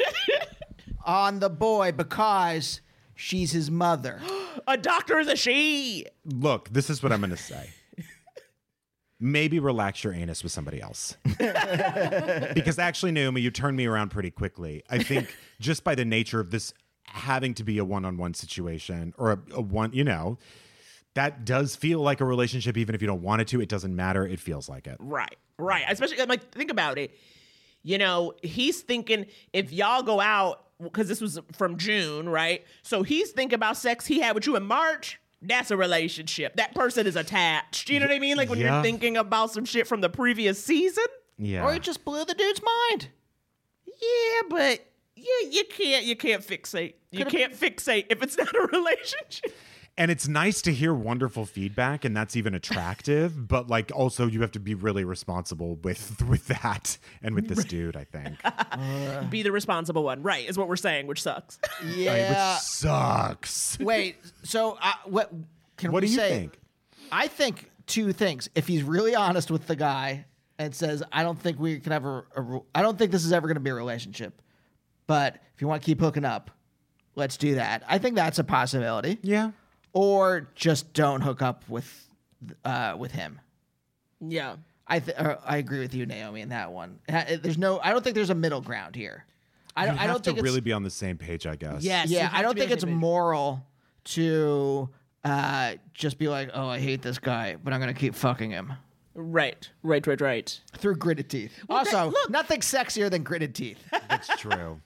[1.05, 2.83] on the boy because
[3.15, 4.21] she's his mother.
[4.67, 6.07] A doctor is a she.
[6.25, 7.71] Look, this is what I'm going to say.
[9.19, 11.17] Maybe relax your anus with somebody else.
[12.55, 14.85] because actually, Naomi, you turned me around pretty quickly.
[14.89, 16.73] I think just by the nature of this
[17.07, 20.39] having to be a one on one situation or a, a one, you know,
[21.15, 23.61] that does feel like a relationship, even if you don't want it to.
[23.61, 24.27] It doesn't matter.
[24.27, 24.97] It feels like it.
[24.99, 25.85] Right, right.
[25.89, 27.17] Especially like, think about it.
[27.83, 32.65] You know, he's thinking if y'all go out because this was from June, right?
[32.83, 35.21] So he's thinking about sex he had with you in March.
[35.43, 36.57] That's a relationship.
[36.57, 37.91] That person is attached.
[37.91, 38.37] You know what I mean?
[38.37, 38.75] Like when Yeah.
[38.75, 41.05] you're thinking about some shit from the previous season.
[41.39, 41.65] Yeah.
[41.65, 43.09] Or it just blew the dude's mind.
[43.87, 44.81] Yeah, but
[45.17, 46.95] you you can't you can't fixate.
[47.11, 49.55] You can't fixate if it's not a relationship.
[49.97, 53.47] And it's nice to hear wonderful feedback, and that's even attractive.
[53.49, 57.65] but like, also, you have to be really responsible with with that and with this
[57.65, 57.97] dude.
[57.97, 60.49] I think, Be the responsible one, right?
[60.49, 61.59] Is what we're saying, which sucks.
[61.85, 62.55] Yeah.
[62.55, 63.79] which sucks.
[63.79, 64.17] Wait.
[64.43, 65.33] So uh, what?
[65.77, 66.29] Can What we do you say?
[66.31, 66.59] think?
[67.13, 68.49] I think two things.
[68.55, 70.25] If he's really honest with the guy
[70.59, 73.47] and says, "I don't think we can ever, a, I don't think this is ever
[73.47, 74.41] going to be a relationship,"
[75.07, 76.51] but if you want to keep hooking up,
[77.15, 77.83] let's do that.
[77.89, 79.19] I think that's a possibility.
[79.23, 79.51] Yeah.
[79.95, 82.09] Or just don't hook up with,
[82.65, 83.41] uh, with him.
[84.21, 84.57] Yeah.
[84.87, 86.99] I th- uh, I agree with you, Naomi, in that one.
[87.09, 87.81] There's no.
[87.83, 89.25] I don't think there's a middle ground here.
[89.75, 89.95] I don't.
[89.95, 91.83] You I have don't to think really be on the same page, I guess.
[91.83, 92.11] Yes.
[92.11, 92.93] Yeah, I don't think it's page.
[92.93, 93.65] moral
[94.05, 94.91] to
[95.25, 98.75] uh, just be like, "Oh, I hate this guy, but I'm gonna keep fucking him."
[99.15, 100.61] Right, right, right, right.
[100.77, 101.53] Through gritted teeth.
[101.71, 103.79] also, nothing sexier than gritted teeth.
[104.11, 104.81] That's true.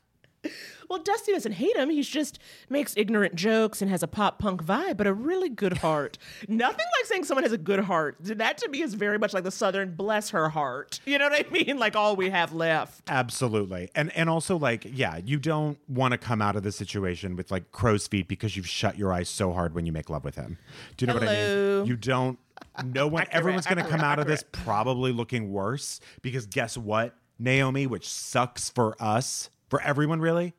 [0.89, 1.91] Well, Dusty doesn't hate him.
[1.91, 5.79] He's just makes ignorant jokes and has a pop punk vibe, but a really good
[5.79, 6.19] heart.
[6.49, 8.17] Nothing like saying someone has a good heart.
[8.21, 11.01] That to me is very much like the Southern bless her heart.
[11.09, 11.79] You know what I mean?
[11.79, 13.03] Like all we have left.
[13.09, 13.91] Absolutely.
[13.95, 17.51] And and also like, yeah, you don't want to come out of the situation with
[17.51, 20.35] like crow's feet because you've shut your eyes so hard when you make love with
[20.35, 20.59] him.
[20.97, 21.87] Do you know what I mean?
[21.87, 22.39] You don't
[22.85, 27.87] no one everyone's gonna come out of this probably looking worse because guess what, Naomi,
[27.87, 30.55] which sucks for us, for everyone really.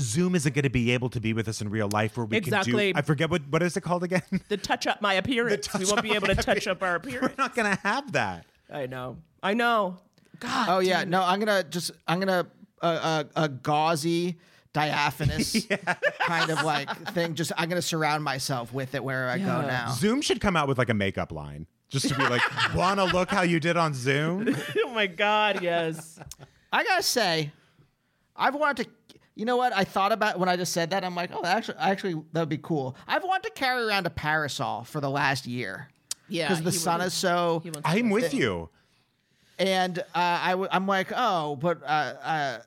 [0.00, 2.40] Zoom isn't going to be able to be with us in real life where we
[2.40, 2.92] can Exactly.
[2.92, 2.98] do.
[2.98, 4.22] I forget what what is it called again.
[4.48, 5.72] The touch up my appearance.
[5.74, 7.34] we won't be able to touch up our appearance.
[7.38, 8.46] We're not going to have that.
[8.72, 9.18] I know.
[9.42, 9.98] I know.
[10.40, 10.68] God.
[10.70, 12.46] oh yeah, no, I'm gonna just I'm gonna
[12.80, 12.84] uh,
[13.36, 14.38] uh, a gauzy
[14.72, 15.66] diaphanous
[16.26, 17.34] kind of like thing.
[17.34, 19.92] Just I'm gonna surround myself with it wherever I go now.
[19.92, 22.42] Zoom should come out with like a makeup line just to be like,
[22.74, 24.56] want to look how you did on Zoom?
[24.84, 25.62] oh my God.
[25.62, 26.18] Yes.
[26.72, 27.52] I gotta say,
[28.34, 28.90] I've wanted to.
[29.34, 29.72] You know what?
[29.74, 31.04] I thought about when I just said that.
[31.04, 32.96] I'm like, oh, actually, actually, that would be cool.
[33.08, 35.88] I've wanted to carry around a parasol for the last year
[36.28, 36.48] Yeah.
[36.48, 37.62] because the sun would- is so.
[37.84, 38.68] I'm with you.
[39.58, 42.58] and uh, I w- I'm like, oh, but uh, uh,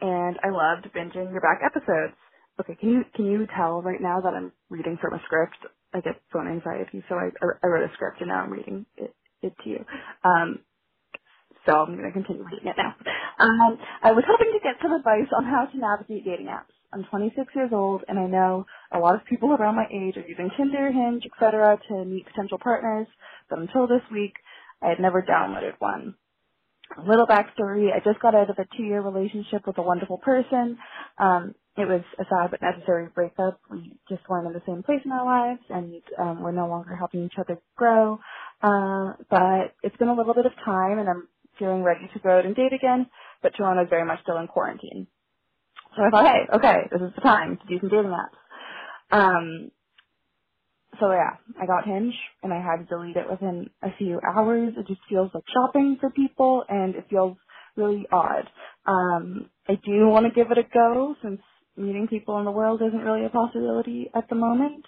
[0.01, 2.15] and I loved binging your back episodes.
[2.59, 5.57] Okay, can you can you tell right now that I'm reading from a script?
[5.93, 7.29] I get phone anxiety, so I
[7.63, 9.85] I wrote a script and now I'm reading it, it to you.
[10.23, 10.59] Um,
[11.65, 12.95] so I'm going to continue reading it now.
[13.39, 16.73] Um, I was hoping to get some advice on how to navigate dating apps.
[16.93, 20.27] I'm 26 years old, and I know a lot of people around my age are
[20.27, 21.79] using Tinder, Hinge, etc.
[21.89, 23.07] to meet potential partners,
[23.49, 24.33] but until this week,
[24.83, 26.15] I had never downloaded one.
[26.97, 30.77] A little backstory, I just got out of a two-year relationship with a wonderful person.
[31.19, 33.59] Um, it was a sad but necessary breakup.
[33.71, 36.95] We just weren't in the same place in our lives, and um, we're no longer
[36.95, 38.19] helping each other grow.
[38.61, 41.27] Uh, but it's been a little bit of time, and I'm
[41.59, 43.07] feeling ready to go out and date again,
[43.43, 45.07] but Toronto is very much still in quarantine.
[45.95, 48.37] So I thought, hey, okay, this is the time to do some dating apps.
[49.11, 49.71] Um,
[50.99, 54.73] so yeah, I got Hinge and I had to delete it within a few hours.
[54.77, 57.37] It just feels like shopping for people and it feels
[57.77, 58.49] really odd.
[58.87, 61.41] Um, I do want to give it a go since
[61.77, 64.85] meeting people in the world isn't really a possibility at the moment.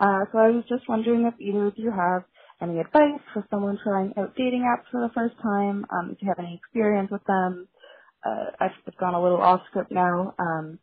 [0.00, 2.24] Uh, so I was just wondering if either of you have
[2.62, 6.28] any advice for someone trying out dating apps for the first time, um, if you
[6.28, 7.68] have any experience with them.
[8.24, 10.78] Uh, I've gone a little off script now, um,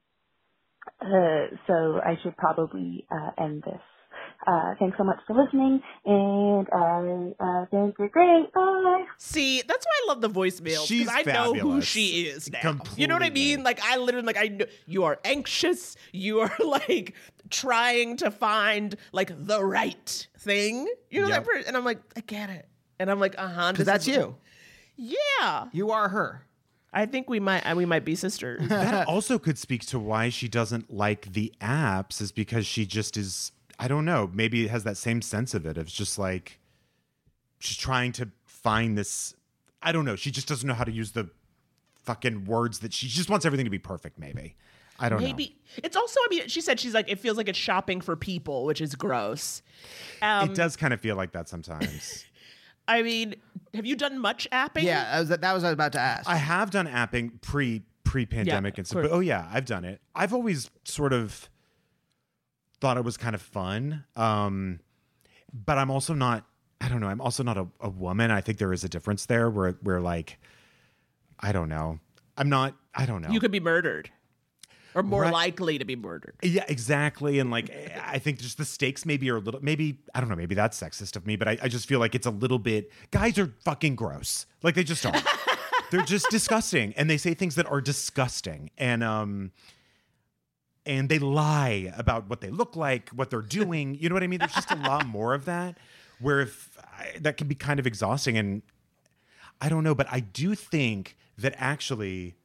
[1.02, 3.99] uh, so I should probably uh, end this.
[4.48, 8.52] Uh, thanks so much for listening, and I uh, think you're great.
[8.54, 9.04] Bye.
[9.18, 10.88] See, that's why I love the voicemail.
[10.88, 11.86] She's because I know who fabulous.
[11.86, 12.80] she is now.
[12.96, 13.64] You know what I mean?
[13.64, 15.98] Like I literally like I know you are anxious.
[16.14, 17.16] You are like
[17.50, 20.88] trying to find like the right thing.
[21.10, 21.44] You know Yep.
[21.44, 22.66] that person, and I'm like, I get it.
[22.98, 23.72] And I'm like, uh huh.
[23.74, 24.36] Because that's you.
[24.96, 25.66] Yeah.
[25.72, 26.46] You are her.
[26.92, 28.68] I think we might uh, we might be sisters.
[28.70, 33.16] that also could speak to why she doesn't like the apps is because she just
[33.16, 35.78] is I don't know, maybe it has that same sense of it.
[35.78, 36.60] It's just like
[37.60, 39.34] she's trying to find this
[39.82, 41.30] I don't know, she just doesn't know how to use the
[42.04, 44.56] fucking words that she just wants everything to be perfect maybe.
[45.00, 45.28] I don't know.
[45.28, 46.20] Maybe it's also.
[46.20, 48.96] I mean, she said she's like it feels like it's shopping for people, which is
[48.96, 49.62] gross.
[50.22, 52.26] Um, it does kind of feel like that sometimes.
[52.88, 53.36] I mean,
[53.74, 54.84] have you done much apping?
[54.84, 56.30] Yeah, that was, that was what I was about to ask.
[56.30, 59.04] I have done apping pre pre pandemic Yeah, and of stuff.
[59.04, 60.02] But oh yeah, I've done it.
[60.16, 61.50] I've always sort of
[62.82, 64.06] thought it was kind of fun.
[64.16, 64.80] Um,
[65.54, 66.46] but I'm also not.
[66.82, 67.08] I don't know.
[67.08, 68.32] I'm also not a, a woman.
[68.32, 70.38] I think there is a difference there where where like
[71.40, 72.00] I don't know.
[72.38, 72.76] I'm not.
[72.96, 73.30] I don't know.
[73.30, 74.10] You could be murdered,
[74.96, 75.34] or more Right.
[75.34, 76.36] likely to be murdered.
[76.42, 77.40] Yeah, exactly.
[77.40, 77.70] And like,
[78.06, 80.80] I think just the stakes maybe are a little, maybe, I don't know, maybe that's
[80.82, 83.54] sexist of me, but I, I just feel like it's a little bit, guys are
[83.64, 84.46] fucking gross.
[84.64, 85.14] Like they just are.
[85.92, 86.94] They're just disgusting.
[86.98, 88.70] And they say things that are disgusting.
[88.78, 89.52] And, um,
[90.90, 93.96] and they lie about what they look like, what they're doing.
[93.96, 94.40] You know what I mean?
[94.40, 95.78] There's just a lot more of that
[96.20, 98.38] where if I, that can be kind of exhausting.
[98.38, 98.64] And
[99.62, 102.36] I don't know, but I do think that actually,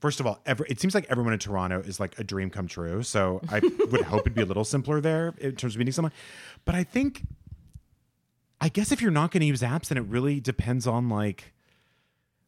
[0.00, 2.68] First of all, ever, it seems like everyone in Toronto is like a dream come
[2.68, 3.02] true.
[3.02, 3.58] So I
[3.90, 6.12] would hope it'd be a little simpler there in terms of meeting someone.
[6.64, 7.22] But I think,
[8.60, 11.52] I guess if you're not going to use apps, then it really depends on like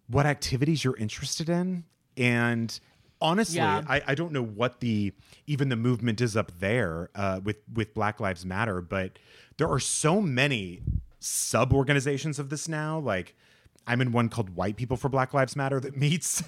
[0.07, 1.83] what activities you're interested in.
[2.17, 2.79] And
[3.21, 3.83] honestly, Yeah.
[3.87, 5.13] I, I don't know what the
[5.47, 9.19] even the movement is up there uh, with with Black Lives Matter, but
[9.59, 10.83] there are so many
[11.19, 12.99] sub organizations of this now.
[12.99, 13.35] Like
[13.87, 16.43] I'm in one called White People for Black Lives Matter that meets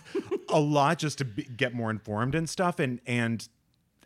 [0.48, 2.78] a lot just to be, get more informed and stuff.
[2.78, 3.46] And and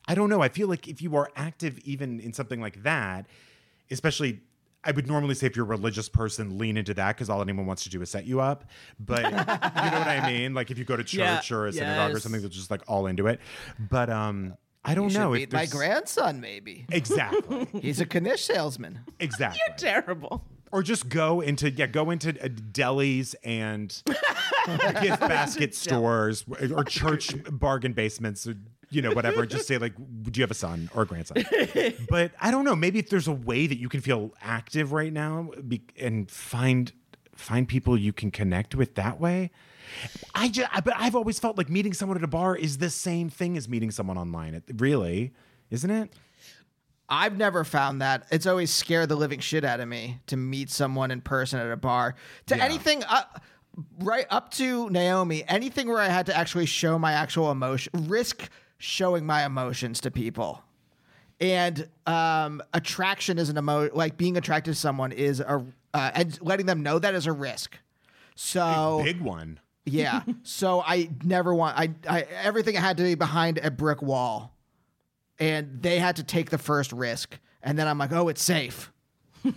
[0.08, 0.40] I don't know.
[0.42, 3.26] I feel like if you are active even in something like that,
[3.90, 4.40] especially.
[4.86, 7.66] I would normally say if you're a religious person, lean into that because all anyone
[7.66, 8.64] wants to do is set you up.
[9.00, 10.54] But you know what I mean?
[10.54, 12.22] Like if you go to church Yeah, or a synagogue or yes.
[12.22, 13.40] something that's just like all into it.
[13.78, 15.30] But um, I don't you know.
[15.32, 16.86] meet if my grandson, maybe.
[16.90, 17.66] Exactly.
[17.82, 19.00] He's a Knish salesman.
[19.18, 19.60] Exactly.
[19.66, 20.44] You're terrible.
[20.72, 24.02] or just go into yeah go into uh, delis and
[25.02, 28.54] gift basket stores or church bargain basements or
[28.90, 31.36] you know whatever and just say like do you have a son or a grandson
[32.08, 35.12] but i don't know maybe if there's a way that you can feel active right
[35.12, 36.92] now be, and find
[37.34, 39.50] find people you can connect with that way
[40.34, 42.90] i just I, but i've always felt like meeting someone at a bar is the
[42.90, 45.32] same thing as meeting someone online it really
[45.70, 46.12] isn't it
[47.08, 48.26] I've never found that.
[48.32, 51.70] It's always scared the living shit out of me to meet someone in person at
[51.70, 52.16] a bar.
[52.46, 52.64] To Yeah.
[52.64, 53.22] anything uh,
[54.00, 58.48] right up to Naomi, anything where I had to actually show my actual emotion, risk
[58.78, 60.62] showing my emotions to people.
[61.40, 66.38] And um, attraction is an emotion, like being attracted to someone is a uh, and
[66.42, 67.78] letting them know that is a risk.
[68.34, 70.22] So big one yeah.
[70.42, 74.52] So I never want I, I everything had to be behind a brick wall.
[75.38, 77.38] And they had to take the first risk.
[77.62, 78.92] And then I'm like, "Oh, it's safe."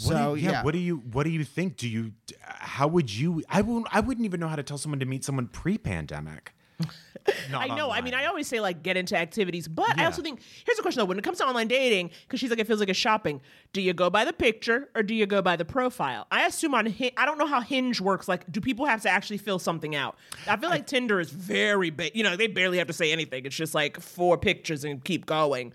[0.00, 0.62] So you, yeah.
[0.62, 1.76] what do you what do you think?
[1.76, 2.12] Do you
[2.44, 3.42] how would you?
[3.48, 3.88] I won't.
[3.90, 6.54] I wouldn't even know how to tell someone to meet someone pre-pandemic.
[7.50, 7.90] Not I know.
[7.90, 10.82] I mean, I always say like get into activities, but I also think here's a
[10.82, 11.04] question though.
[11.04, 13.40] When it comes to online dating, because she's like, it feels like a shopping.
[13.72, 16.26] Do you go by the picture or do you go by the profile?
[16.30, 18.28] I assume on I don't know how Hinge works.
[18.28, 20.16] Like, do people have to actually fill something out?
[20.46, 22.14] I feel like Tinder is very big.
[22.14, 23.44] You know, they barely have to say anything.
[23.44, 25.72] It's just like four pictures and keep going.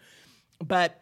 [0.64, 1.02] But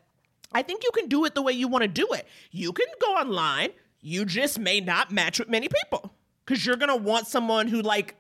[0.52, 2.28] I think you can do it the way you want to do it.
[2.52, 3.70] You can go online.
[4.02, 6.14] You just may not match with many people
[6.46, 8.16] because you're gonna want someone who like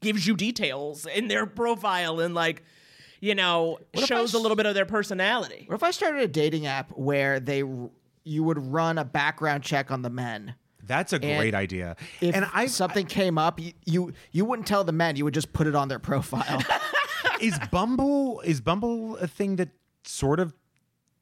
[0.00, 2.62] gives you details in their profile and like
[3.20, 5.64] you know if I shows a s- little bit of their personality.
[5.66, 7.90] What if I started a dating app where they r-
[8.24, 10.54] you would run a background check on the men?
[10.84, 11.96] That's a great idea.
[12.20, 15.16] If and I something came up, you, you you wouldn't tell the men.
[15.16, 16.62] You would just put it on their profile.
[17.40, 19.70] is Bumble is Bumble a thing that
[20.04, 20.54] sort of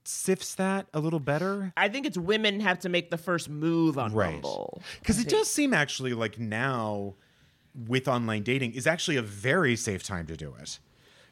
[0.05, 1.73] sifts that a little better?
[1.79, 4.33] I think it's women have to make the first move on Right.
[4.33, 4.83] Bumble.
[5.01, 7.15] Because it does seem actually like now
[7.75, 10.79] with online dating is actually a very safe time to do it.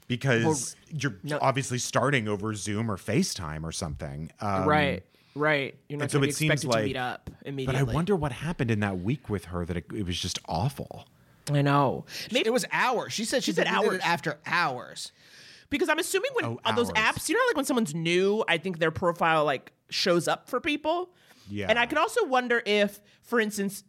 [0.09, 4.31] Because you're obviously starting over Zoom or FaceTime or something.
[4.41, 5.03] Um, right,
[5.35, 5.75] right.
[5.89, 7.81] You're not so going it be expected seems like, to meet up but immediately.
[7.93, 11.07] I wonder what happened in that week with her that it, it was just awful.
[11.51, 12.05] I know.
[12.31, 13.13] Maybe it was hours.
[13.13, 14.03] She said she, She said deleted hours.
[14.05, 15.13] after hours.
[15.71, 18.59] because I'm assuming when Oh, on those apps, you know, like when someone's new, I
[18.59, 21.11] think their profile like shows up for people.
[21.49, 21.67] Yeah.
[21.71, 23.83] And I can also wonder if, for instance,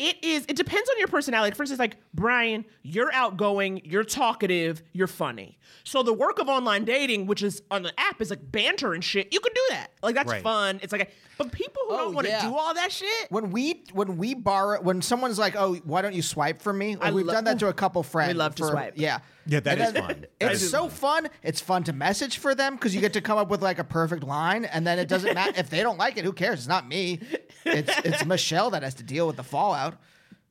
[0.00, 0.44] it is.
[0.48, 1.54] It depends on your personality.
[1.54, 5.58] For instance, like Bryan, you're outgoing, you're talkative, you're funny.
[5.84, 9.04] So the work of online dating, which is on the app, is like banter and
[9.04, 9.32] shit.
[9.32, 9.88] You can do that.
[10.02, 10.42] Like that's Right.
[10.42, 10.80] fun.
[10.82, 11.06] It's like, a,
[11.42, 12.42] but people who Oh, don't want to yeah.
[12.42, 13.30] do all that shit.
[13.30, 16.96] When we when we borrow when someone's like, "Oh, why don't you swipe for me?"
[16.96, 18.28] Like, I we've lo- done that to a couple friends.
[18.34, 18.92] We love to swipe.
[18.96, 20.26] Yeah, Yeah, that And is fun.
[20.40, 21.28] It's so fun.
[21.42, 23.84] It's fun to message for them because you get to come up with like a
[23.84, 26.24] perfect line, and then it doesn't matter if they don't like it.
[26.24, 26.58] Who cares?
[26.60, 27.20] It's not me.
[27.64, 29.94] It's it's Michelle that has to deal with the fallout.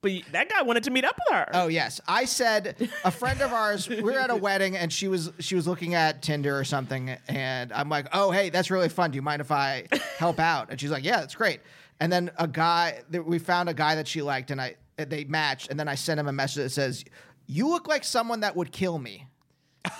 [0.02, 1.50] But that guy wanted to meet up with her.
[1.54, 3.90] Oh yes, I said a friend of ours.
[3.90, 7.18] We were at a wedding, and she was she was looking at Tinder or something,
[7.28, 9.12] and I'm like, "Oh hey, that's really fun.
[9.12, 9.88] Do you mind if I
[10.18, 11.60] help out?" And she's like, "Yeah, that's great."
[12.00, 15.26] And then a guy, we found a guy that she liked, and I uh, they
[15.26, 17.04] matched, and then I sent him a message that says,
[17.48, 19.28] "You look like someone that would kill me."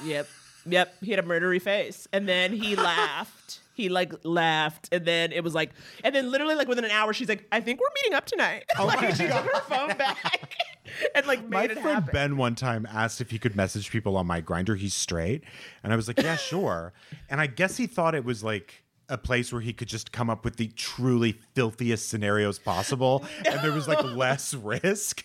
[0.06, 0.28] Yep.
[0.66, 0.96] Yep.
[1.02, 2.08] He had a murdery face.
[2.12, 3.60] And then he laughed.
[3.80, 4.90] He like laughed.
[4.92, 5.72] And then it was like,
[6.04, 8.66] and then literally like within an hour, she's like, I think we're meeting up tonight.
[8.78, 10.54] like she took her phone back
[11.16, 12.10] and like made My friend happen.
[12.12, 14.78] Ben one time asked if he could message people on my Grindr.
[14.78, 15.46] He's straight.
[15.82, 16.92] And I was like, yeah, sure.
[17.30, 20.30] And I guess he thought it was like a place where he could just come
[20.30, 23.24] up with the truly filthiest scenarios possible.
[23.46, 25.24] And there was like less risk.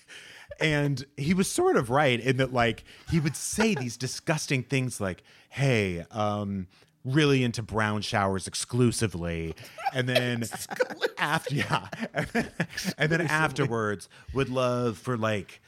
[0.61, 5.00] And he was sort of right in that, like, he would say these disgusting things
[5.00, 6.68] like, hey, um,
[7.05, 9.55] really into brown showers exclusively.
[9.92, 10.44] And then
[11.18, 11.88] after, yeah.
[12.12, 12.50] And then,
[12.98, 15.61] and then afterwards would love for like,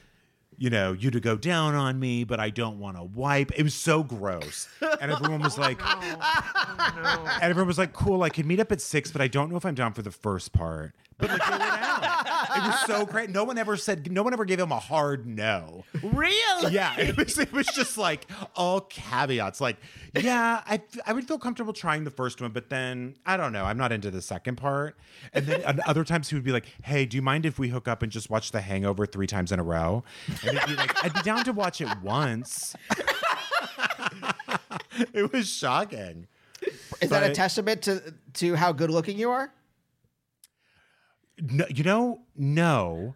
[0.59, 3.53] you know, you to go down on me, but I don't want to wipe.
[3.59, 4.69] It was so gross.
[5.01, 9.11] And everyone was like, and everyone was like, cool, I can meet up at six,
[9.11, 10.95] but I don't know if I'm down for the first part.
[11.19, 12.26] But like, they were down.
[12.55, 13.31] It was so great.
[13.31, 15.85] No one ever said, no one ever gave him a hard no.
[16.03, 16.73] Really?
[16.73, 19.61] Yeah, it was, it was just like all caveats.
[19.61, 19.77] Like,
[20.15, 23.65] yeah, I, I would feel comfortable trying the first one, but then I don't know.
[23.65, 24.97] I'm not into the second part.
[25.33, 27.69] And then and other times he would be like, hey, do you mind if we
[27.69, 30.05] hook up and just watch The Hangover three times in a row?
[30.47, 32.75] And he'd be like, I'd be down to watch it once.
[35.15, 36.27] it was shocking.
[37.01, 39.53] Is that a testament to to how good looking you are?
[41.41, 43.15] No, you know, no.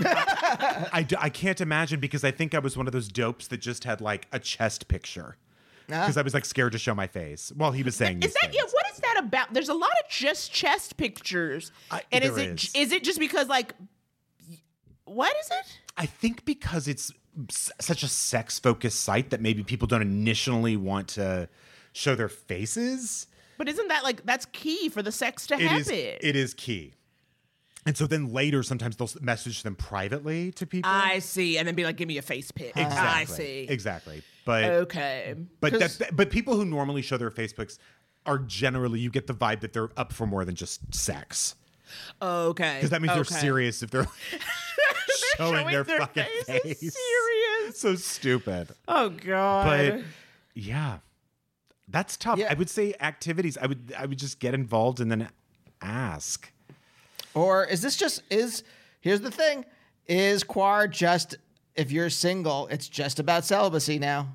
[0.00, 3.84] I, I can't imagine because I think I was one of those dopes that just
[3.84, 5.36] had like a chest picture.
[5.90, 6.00] Uh-huh.
[6.00, 8.34] Because I was like scared to show my face while he was saying Is these
[8.34, 8.54] that things.
[8.56, 8.62] yeah?
[8.70, 9.52] What is that about?
[9.54, 12.70] There's a lot of just chest pictures, I- and is it is.
[12.74, 13.74] is it just because like
[15.04, 15.78] what is it?
[15.96, 17.12] I think because it's
[17.50, 21.48] s- such a sex focused site that maybe people don't initially want to
[21.92, 23.26] show their faces.
[23.58, 25.80] But isn't that like that's key for the sex to It happen?
[25.80, 26.94] is it is key.
[27.84, 30.90] And so then later sometimes they'll message them privately to people.
[30.90, 32.98] I see, and then be like, "Give me a face pic." exactly.
[32.98, 33.66] I see.
[33.68, 34.22] Exactly.
[34.44, 35.34] But Okay.
[35.60, 37.78] But that's but people who normally show their Facebooks
[38.24, 41.56] are generally you get the vibe that they're up for more than just sex.
[42.20, 42.76] Okay.
[42.76, 43.18] Because that means okay.
[43.18, 44.06] they're serious if they're
[45.36, 46.96] showing, showing their, their fucking faces face.
[46.96, 47.78] serious.
[47.78, 48.68] So stupid.
[48.86, 49.66] Oh god.
[49.66, 50.04] But
[50.54, 50.98] yeah.
[51.88, 52.38] That's tough.
[52.38, 52.48] Yeah.
[52.50, 53.58] I would say activities.
[53.58, 55.28] I would I would just get involved and then
[55.80, 56.50] ask.
[57.34, 58.62] Or is this just is
[59.00, 59.64] here's the thing.
[60.06, 61.36] Is Quar just
[61.74, 64.28] if you're single, it's just about celibacy now?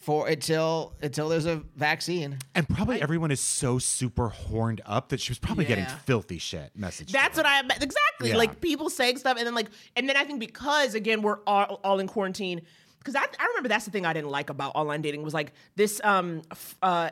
[0.00, 2.36] for until until there's a vaccine.
[2.54, 6.72] And probably everyone is so super horned up that she was probably getting filthy shit
[6.76, 7.10] message.
[7.10, 8.36] That's what I exactly Yeah.
[8.36, 11.80] like people saying stuff and then like and then I think because again we're all,
[11.82, 12.60] all in quarantine
[12.98, 15.52] because I, I remember that's the thing I didn't like about online dating was like
[15.74, 17.08] this um f- uh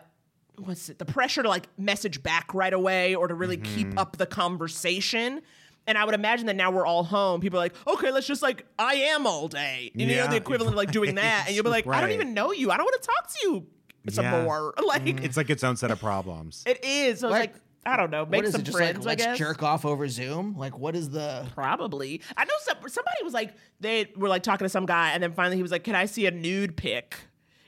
[0.59, 3.75] what's it the pressure to like message back right away or to really Mm-hmm.
[3.75, 5.43] keep up the conversation.
[5.87, 7.41] And I would imagine that now we're all home.
[7.41, 9.91] People are like, okay, let's just like, I am all day.
[9.95, 11.45] You know, the equivalent of like doing that.
[11.47, 12.71] And you'll be like, I don't even know you.
[12.71, 13.67] I don't want to talk to you
[14.11, 14.43] some Yeah.
[14.45, 14.75] more.
[14.87, 16.63] Like, It's like its own set of problems.
[16.67, 17.19] it is.
[17.21, 18.25] So it's Like, like, I don't know.
[18.25, 18.65] Make what is some it?
[18.65, 19.39] Just friends, like I let's guess.
[19.39, 20.55] jerk off over Zoom.
[20.57, 21.49] Like what is the?
[21.53, 22.21] Probably.
[22.37, 25.33] I know some, somebody was like, they were like talking to some guy, and then
[25.33, 27.17] finally he was like, Can I see a nude pic?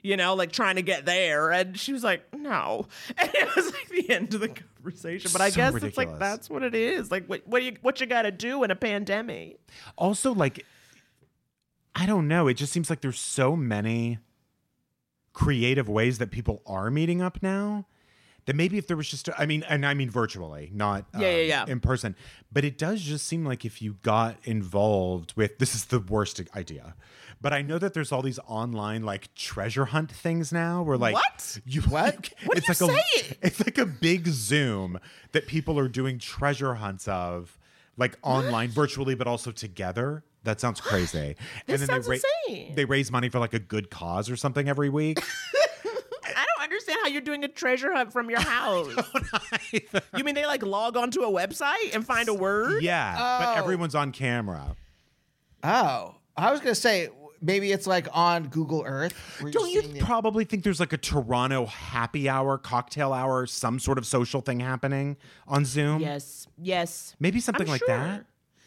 [0.05, 1.51] You know, like trying to get there.
[1.51, 2.87] And she was like, No.
[3.19, 5.31] And it was like the end of the conversation.
[5.33, 7.11] But I So guess it's like, that's what it is.
[7.11, 9.59] Like, what, what, you, what you got to do in a pandemic?
[9.97, 10.67] Also, like,
[11.95, 12.49] I don't know.
[12.49, 14.19] It just seems like there's so many
[15.33, 17.87] creative ways that people are meeting up now.
[18.47, 21.63] That maybe if there was just, I mean, and I mean virtually, not Yeah, yeah,
[21.63, 21.73] um, yeah.
[21.73, 22.15] in person.
[22.53, 26.41] But it does just seem like if you got involved with, this is the worst
[26.55, 26.95] idea.
[27.41, 31.15] But I know that there's all these online like treasure hunt things now where like
[31.15, 31.59] What?
[31.67, 32.31] you What?
[32.45, 33.35] What it's are you like a saying?
[33.43, 34.99] it's like a big Zoom
[35.33, 37.59] that people are doing treasure hunts of,
[37.97, 40.25] like online, virtually, but also together.
[40.45, 41.37] That sounds crazy.
[41.67, 42.75] This sounds they ra- insane.
[42.75, 45.19] they raise money for like a good cause or something every week.
[47.05, 48.89] I how you're doing a treasure hunt from your house.
[50.17, 52.83] you mean they like log onto a website and find a word?
[52.83, 53.63] yeah, but Oh.
[53.63, 54.75] everyone's on camera.
[55.63, 57.09] Oh, I was gonna say
[57.41, 59.13] maybe it's like on Google Earth.
[59.41, 63.47] where Don't you seeing the- probably think there's like a Toronto happy hour, cocktail hour,
[63.47, 66.01] some sort of social thing happening on Zoom?
[66.01, 66.47] Yes.
[66.61, 67.15] Yes.
[67.21, 67.89] Maybe something I'm like sure.
[67.97, 68.27] that.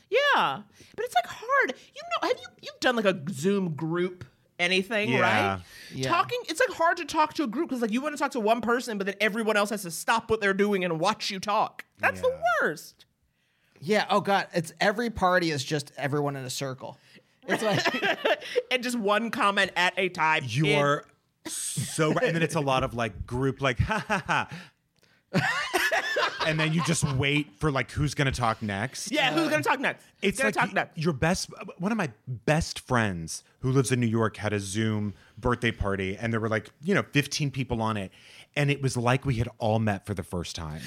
[0.09, 0.61] Yeah,
[0.95, 1.73] but it's like hard.
[1.95, 4.23] You know, have you you've done like a Zoom group
[4.59, 5.19] anything, Yeah.
[5.53, 5.61] right?
[5.93, 6.09] Yeah.
[6.09, 8.31] Talking, it's like hard to talk to a group because like you want to talk
[8.31, 11.29] to one person, but then everyone else has to stop what they're doing and watch
[11.29, 11.85] you talk.
[11.99, 13.05] That's the worst.
[13.79, 14.05] Yeah.
[14.09, 16.97] Oh God, it's every party is just everyone in a circle.
[17.47, 18.39] It's like
[18.71, 20.43] and just one comment at a time.
[20.47, 21.05] You in- are
[21.45, 22.23] so right.
[22.25, 24.49] And then it's a lot of like group, like, ha ha ha.
[26.47, 29.11] And then you just wait for like who's gonna talk next.
[29.11, 30.03] Yeah, who's gonna talk next?
[30.21, 30.97] Who's It's gonna like talk y- next?
[30.97, 31.49] your best.
[31.77, 36.17] One of my best friends who lives in New York had a Zoom birthday party,
[36.17, 38.11] and there were like you know 15 people on it,
[38.55, 40.81] and it was like we had all met for the first time.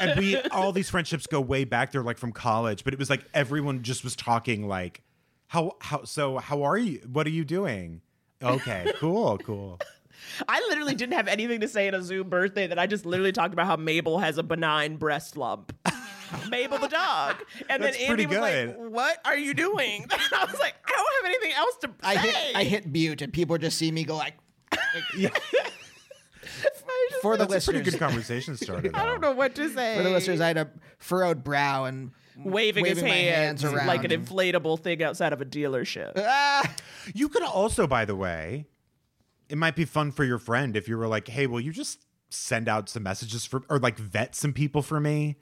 [0.00, 1.92] and we all these friendships go way back.
[1.92, 5.02] They're like from college, but it was like everyone just was talking like,
[5.48, 7.00] how how so how are you?
[7.12, 8.02] What are you doing?
[8.42, 9.78] Okay, cool, cool.
[10.48, 13.32] I literally didn't have anything to say at a Zoom birthday that I just literally
[13.32, 15.74] talked about how Mabel has a benign breast lump.
[16.50, 17.36] Mabel the dog.
[17.68, 18.68] And That's then Andy pretty was good.
[18.80, 20.06] like, What are you doing?
[20.10, 22.30] I was like, I don't have anything else to I say.
[22.30, 24.34] hit I hit mute and people just see me go like
[25.16, 25.28] Yeah,
[27.22, 28.90] for the that's a pretty good conversation starter.
[28.94, 29.96] I don't know what to say.
[29.96, 33.86] For the listeners, I had a furrowed brow and waving, his my hands, hands around.
[33.86, 36.12] like an inflatable thing outside of a dealership.
[36.16, 36.74] Ah!
[37.14, 38.66] You could also, by the way,
[39.52, 42.06] it might be fun for your friend if you were like, "Hey, will you just
[42.30, 45.36] send out some messages for, or like vet some people for me?"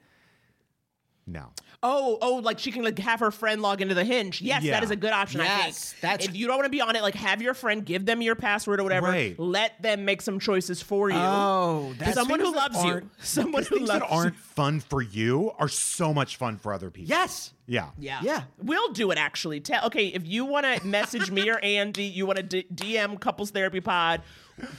[1.25, 1.53] No.
[1.83, 4.39] Oh, oh, like she can like have her friend log into the hinge.
[4.39, 4.73] Yes, Yeah.
[4.73, 5.41] that is a good option.
[5.41, 6.01] I Yes, think.
[6.01, 8.21] that's- if you don't want to be on it, like have your friend give them
[8.21, 9.07] your password or whatever.
[9.07, 9.37] Right.
[9.39, 11.15] Let them make some choices for you.
[11.17, 12.91] Oh, that's someone who Things that loves you.
[12.91, 16.71] aren't- Someone who things loves that aren't fun for you are so much fun for
[16.71, 17.09] other people.
[17.09, 17.51] yes.
[17.65, 17.87] Yeah.
[17.97, 18.19] Yeah.
[18.21, 18.43] Yeah.
[18.61, 19.59] We'll do it actually.
[19.61, 23.19] Tell okay, if you want to message me or Andy, you want to d- DM
[23.19, 24.21] Couples Therapy Pod,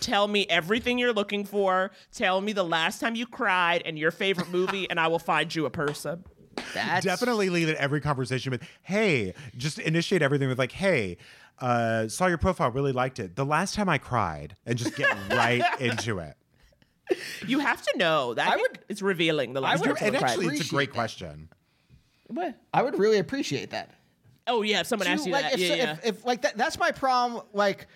[0.00, 1.90] tell me everything you're looking for.
[2.12, 5.52] Tell me the last time you cried and your favorite movie and I will find
[5.54, 6.22] you a person.
[6.74, 11.18] That's Definitely lead it every conversation with, "Hey," just initiate everything with like, "Hey,
[11.60, 13.36] uh, saw your profile, really liked it.
[13.36, 16.34] The last time I cried," and just get right into it.
[17.46, 18.34] You have to know.
[18.34, 20.30] That I would- it's revealing the last would- time someone And cried.
[20.30, 20.94] actually, it's a great that.
[20.94, 21.48] question.
[22.28, 22.54] What?
[22.72, 23.90] I would really appreciate that.
[24.46, 25.52] Oh yeah, if someone To, asked you like, that.
[25.54, 25.92] if, yeah, so- yeah.
[25.92, 27.42] if, if like that, that's my problem.
[27.52, 27.86] Like,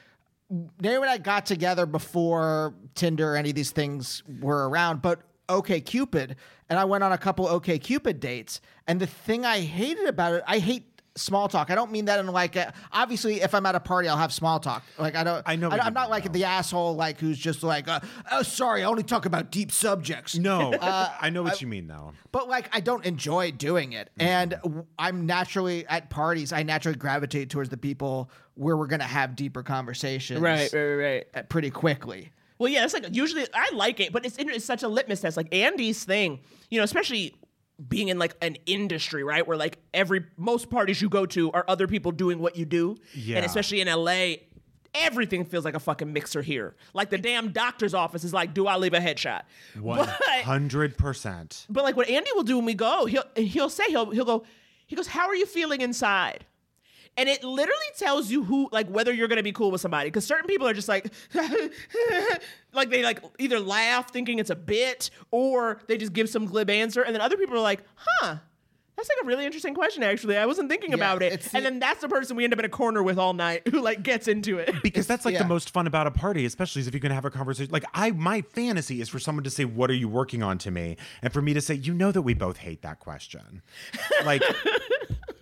[0.81, 5.21] Naomi and I got together before Tinder or any of these things were around, but
[5.49, 6.37] OK Cupid,
[6.69, 8.61] and I went on a couple OK Cupid dates.
[8.87, 11.71] And the thing I hated about it, I hate small talk.
[11.71, 14.33] I don't mean that in like a, obviously if I'm at a party I'll have
[14.33, 14.83] small talk.
[14.99, 16.33] Like I don't I know what I, am not mean, like though.
[16.33, 18.01] the asshole like who's just like uh,
[18.33, 20.37] oh sorry, I only talk about deep subjects.
[20.37, 22.13] No, I know what you mean though.
[22.33, 26.53] But like, I don't enjoy doing it, and w- I'm naturally at parties.
[26.53, 30.97] I naturally gravitate towards the people where we're gonna have deeper conversations, right, right, right,
[30.97, 31.27] right.
[31.35, 32.31] uh, Pretty quickly.
[32.59, 35.37] Well, yeah, it's like usually I like it, but it's it's such a litmus test.
[35.37, 36.41] Like Andy's thing,
[36.71, 37.35] you know, especially
[37.89, 41.65] being in like an industry, right, where like every most parties you go to are
[41.69, 43.37] other people doing what you do, Yeah.
[43.37, 44.37] and especially in LA.
[44.95, 46.75] everything feels like a fucking mixer here.
[46.95, 49.43] Like the damn doctor's office is like, do I leave a headshot?
[50.45, 51.67] Hundred percent.
[51.69, 54.45] but like what Andy will do when we go, he'll he'll say he'll he'll go,
[54.87, 56.47] he goes, how are you feeling inside?
[57.17, 60.09] And it literally tells you who, like, whether you're gonna be cool with somebody.
[60.09, 61.13] Because certain people are just like,
[62.73, 66.71] like they like either laugh thinking it's a bit, or they just give some glib
[66.71, 68.37] answer, and then other people are like, huh.
[68.97, 70.39] That's like a really interesting question, actually.
[70.39, 71.47] I wasn't thinking Yeah, about it.
[71.53, 73.83] and then that's the person we end up in a corner with all night who
[73.83, 74.75] like gets into it.
[74.83, 75.43] Because that's like yeah.
[75.43, 77.71] the most fun about a party, especially is if you can have a conversation.
[77.71, 80.71] Like I, my fantasy is for someone to say, "What are you working on?" to
[80.71, 83.61] me, and for me to say, "You know that we both hate that question."
[84.25, 84.43] Like,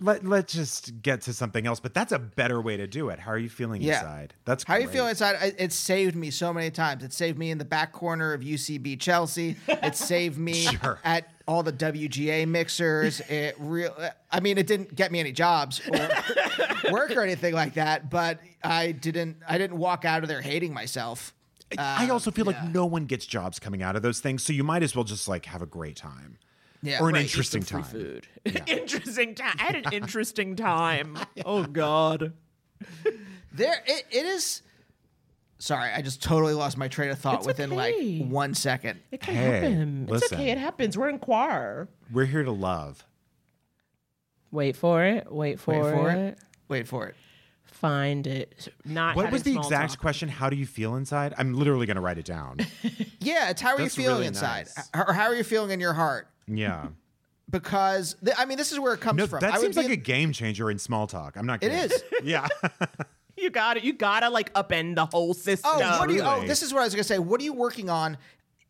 [0.01, 1.79] let let's just get to something else.
[1.79, 3.19] But that's a better way to do it.
[3.19, 3.95] How are you feeling Yeah.
[3.99, 4.33] inside?
[4.45, 4.93] That's How you great.
[4.93, 5.35] feel inside?
[5.39, 7.03] I- It saved me so many times.
[7.03, 9.55] It saved me in the back corner of UCB Chelsea.
[9.67, 10.99] It saved me Sure.
[11.03, 13.19] at all the WGA mixers.
[13.29, 13.95] It real.
[14.31, 16.09] I mean, it didn't get me any jobs or
[16.91, 18.09] work or anything like that.
[18.09, 19.37] But I didn't.
[19.47, 21.33] I didn't walk out of there hating myself.
[21.77, 24.53] I also feel like uh, no one gets jobs coming out of those things, so
[24.53, 26.37] you might as well just like have a great time.
[26.85, 27.83] Yeah, or an right, interesting time.
[27.83, 28.27] food.
[28.67, 29.55] interesting time.
[29.59, 31.17] I had an interesting time.
[31.45, 32.33] Oh God.
[33.53, 34.61] There, it, it is.
[35.57, 38.19] Sorry, I just totally lost my train of thought It's within okay.
[38.21, 38.99] like one second.
[39.11, 40.07] It can Hey, happen.
[40.11, 40.49] It's okay.
[40.51, 40.97] It happens.
[40.97, 41.87] We're in quar.
[42.11, 43.05] We're here to love.
[44.51, 45.31] Wait for it.
[45.31, 46.17] Wait for, Wait for it.
[46.17, 46.37] it.
[46.67, 47.15] Wait for it.
[47.63, 48.69] Find it.
[48.85, 49.15] Not.
[49.15, 49.99] What was the exact talk.
[50.01, 50.29] question?
[50.29, 51.33] How do you feel inside?
[51.37, 52.57] I'm literally going to write it down.
[53.19, 54.89] Yeah, it's how are That's you feeling really inside, nice.
[54.93, 56.27] or how are you feeling in your heart?
[56.47, 56.87] Yeah.
[57.49, 59.41] Because th- I mean, this is where it comes No, from.
[59.41, 61.35] that I would seems be like in- a game changer in small talk.
[61.37, 61.91] I'm not It kidding.
[61.91, 62.03] is.
[62.23, 62.47] Yeah.
[63.37, 63.83] You got it.
[63.83, 65.69] You gotta like upend the whole system.
[65.75, 66.21] Oh, what do you?
[66.21, 66.47] Oh, Truly.
[66.47, 67.19] this is what I was gonna say.
[67.19, 68.17] What are you working on?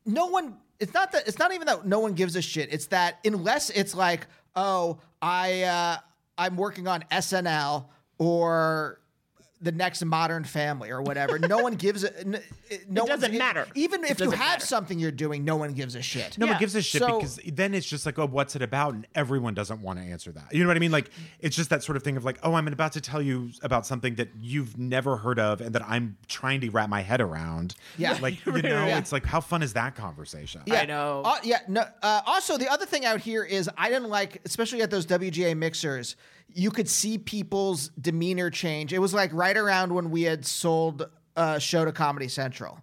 [0.08, 0.58] No one.
[0.80, 1.28] It's not that.
[1.28, 2.74] It's not even that no one gives a shit.
[2.74, 5.98] It's that unless it's like, oh, I uh,
[6.40, 7.86] I'm working on SNL
[8.18, 9.00] or
[9.62, 11.39] the next Modern Family or whatever.
[11.39, 12.20] No one gives a.
[12.20, 12.41] n-
[12.89, 13.68] No It doesn't one's- matter.
[13.74, 14.66] Even if you have matter.
[14.66, 16.38] something you're doing, no one gives a shit.
[16.38, 16.51] No Yeah.
[16.53, 18.93] one gives a shit So- because then it's just like, oh, what's it about?
[18.93, 20.53] And everyone doesn't want to answer that.
[20.53, 20.91] You know what I mean?
[20.91, 23.51] Like, it's just that sort of thing of like, oh, I'm about to tell you
[23.62, 27.22] about something that you've never heard of and that I'm trying to wrap my head
[27.22, 27.76] around.
[27.97, 28.18] Yeah.
[28.22, 28.97] Like, you know, Yeah.
[28.97, 30.62] it's like, how fun is that conversation?
[30.66, 30.82] Yeah.
[30.82, 31.22] I know.
[31.24, 31.60] Uh, yeah.
[31.68, 31.86] No.
[32.03, 35.56] Uh, also, the other thing out here is I didn't like, especially at those WGA
[35.56, 36.16] mixers,
[36.54, 38.93] you could see people's demeanor change.
[38.93, 42.80] It was like right around when we had sold a show to Comedy Central.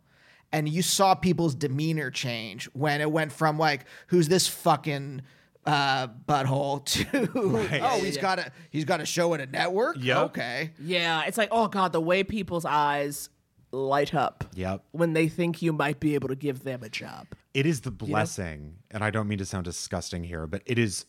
[0.53, 5.23] And you saw people's demeanor change when it went from like, who's this fucking
[5.65, 6.85] uh, butthole
[7.73, 9.97] to oh he's got a he's got a show at a network.
[9.99, 10.17] Yep.
[10.19, 10.71] Okay.
[10.79, 13.29] Yeah, it's like, oh god, the way people's eyes
[13.71, 14.45] light up.
[14.55, 14.85] Yep.
[14.93, 17.29] When they think you might be able to give them a job.
[17.55, 21.07] It is the blessing, and I don't mean to sound disgusting here, but it is.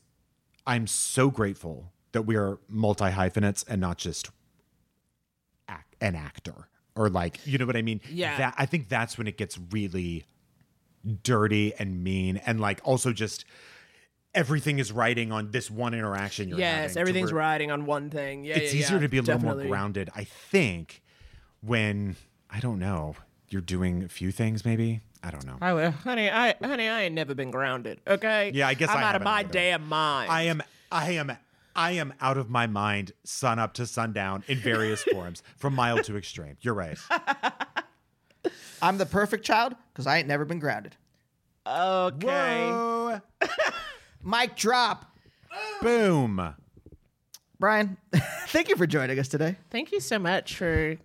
[0.66, 4.30] I'm so grateful that we are multi hyphenates and not just
[5.68, 8.02] act, an actor or like you know what I mean.
[8.10, 8.38] Yeah.
[8.38, 10.26] That I think that's when it gets really
[11.24, 13.46] dirty and mean, and like also just
[14.34, 16.50] everything is riding on this one interaction.
[16.50, 18.44] You're yes, to everything's where- riding on one thing.
[18.46, 21.02] Yeah, It's yeah, easier yeah, to be a little more grounded, I think,
[21.62, 22.16] when
[22.50, 23.16] I don't know
[23.50, 24.66] you're doing a few things.
[24.66, 25.58] Maybe I don't know.
[25.62, 28.02] I will, honey, I, honey, I ain't never been grounded.
[28.08, 28.52] Okay.
[28.54, 29.50] Yeah, I guess I'm I out of my either.
[29.50, 30.32] damn mind.
[30.32, 31.32] I am I am
[31.76, 36.04] I am out of my mind sun up to sundown in various forms from mild
[36.06, 36.58] to extreme.
[36.62, 36.98] You're right.
[38.82, 40.96] I'm the perfect child because I ain't never been grounded.
[41.66, 42.70] Okay.
[42.70, 43.22] Whoa.
[44.24, 45.06] Mic drop.
[45.82, 46.54] Boom.
[47.60, 47.98] Bryan,
[48.48, 49.56] thank you for joining us today.
[49.70, 50.98] Thank you so much for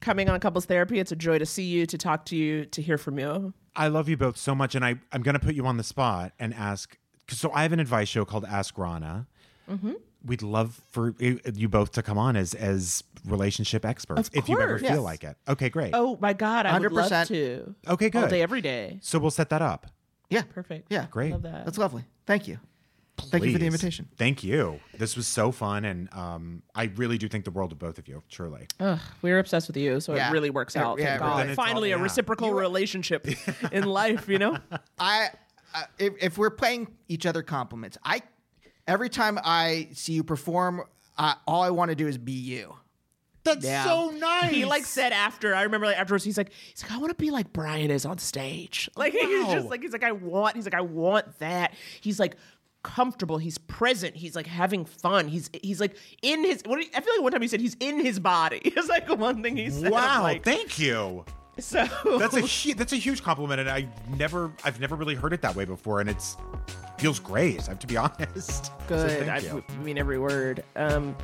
[0.00, 0.98] coming on Couples Therapy.
[0.98, 3.54] It's a joy to see you, to talk to you, to hear from you.
[3.76, 5.84] I love you both so much, and I, I'm going to put you on the
[5.84, 6.96] spot and ask.
[7.28, 9.28] 'cause- So I have an advice show called Ask Rana.
[9.70, 9.92] Mm-hmm.
[10.24, 14.48] We'd love for you you both to come on as as relationship experts Of if
[14.48, 14.90] you ever course.
[14.92, 15.36] feel like it.
[15.48, 15.90] Okay, great.
[15.94, 17.26] Oh my God, I would love 100%.
[17.28, 17.74] to.
[17.88, 18.24] okay, good.
[18.24, 18.98] All day, every day.
[19.02, 19.86] So we'll set that up.
[20.28, 20.42] Yeah.
[20.42, 20.86] Perfect.
[20.90, 21.06] Yeah.
[21.10, 21.32] Great.
[21.32, 21.64] Love that.
[21.64, 22.04] That's lovely.
[22.26, 22.58] Thank you.
[23.18, 24.08] Thank you for the invitation.
[24.16, 24.80] Thank you.
[24.96, 28.08] This was so fun, and um, I really do think the world of both of
[28.08, 28.22] you.
[28.30, 28.66] Truly.
[28.78, 30.30] Ugh, we're obsessed with you, so Yeah.
[30.30, 30.98] it really works Yeah, out.
[30.98, 31.38] yeah, thank but God.
[31.40, 32.02] then all- Finally, a yeah.
[32.02, 33.26] reciprocal relationship
[33.72, 34.56] in life, you know?
[34.98, 35.28] I,
[35.74, 38.22] uh, if, if we're playing each other compliments, I,
[38.86, 40.82] every time I see you perform,
[41.18, 42.74] uh, all I want to do is be you.
[43.44, 43.84] That's Yeah.
[43.84, 44.50] so nice.
[44.50, 47.14] He like said after, I remember like afterwards, he's like, he's like, I want to
[47.22, 48.88] be like Bryan is on stage.
[48.96, 51.72] Like he's just like, he's like, I want, he's like, I want that.
[52.00, 52.36] He's like
[52.82, 53.38] comfortable.
[53.38, 54.16] He's present.
[54.16, 55.28] He's like having fun.
[55.28, 56.62] He's he's like in his.
[56.64, 58.60] What you- I feel like one time he said he's in his body.
[58.76, 59.90] It's like one thing he said.
[59.90, 61.24] Wow, like, thank you.
[61.58, 61.86] So
[62.18, 63.86] That's a hu- that's a huge compliment, and I
[64.16, 66.36] never I've never really heard it that way before, and it's
[66.98, 67.60] feels great.
[67.62, 68.72] I have to be honest.
[68.86, 69.26] Good.
[69.26, 69.64] thank I, you.
[69.82, 70.62] Mean every word.
[70.76, 71.16] Um,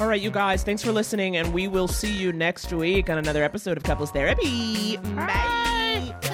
[0.00, 3.18] All right, you guys, thanks for listening, and we will see you next week on
[3.18, 4.96] another episode of Couples Therapy.
[4.96, 6.14] Bye.
[6.20, 6.33] Couples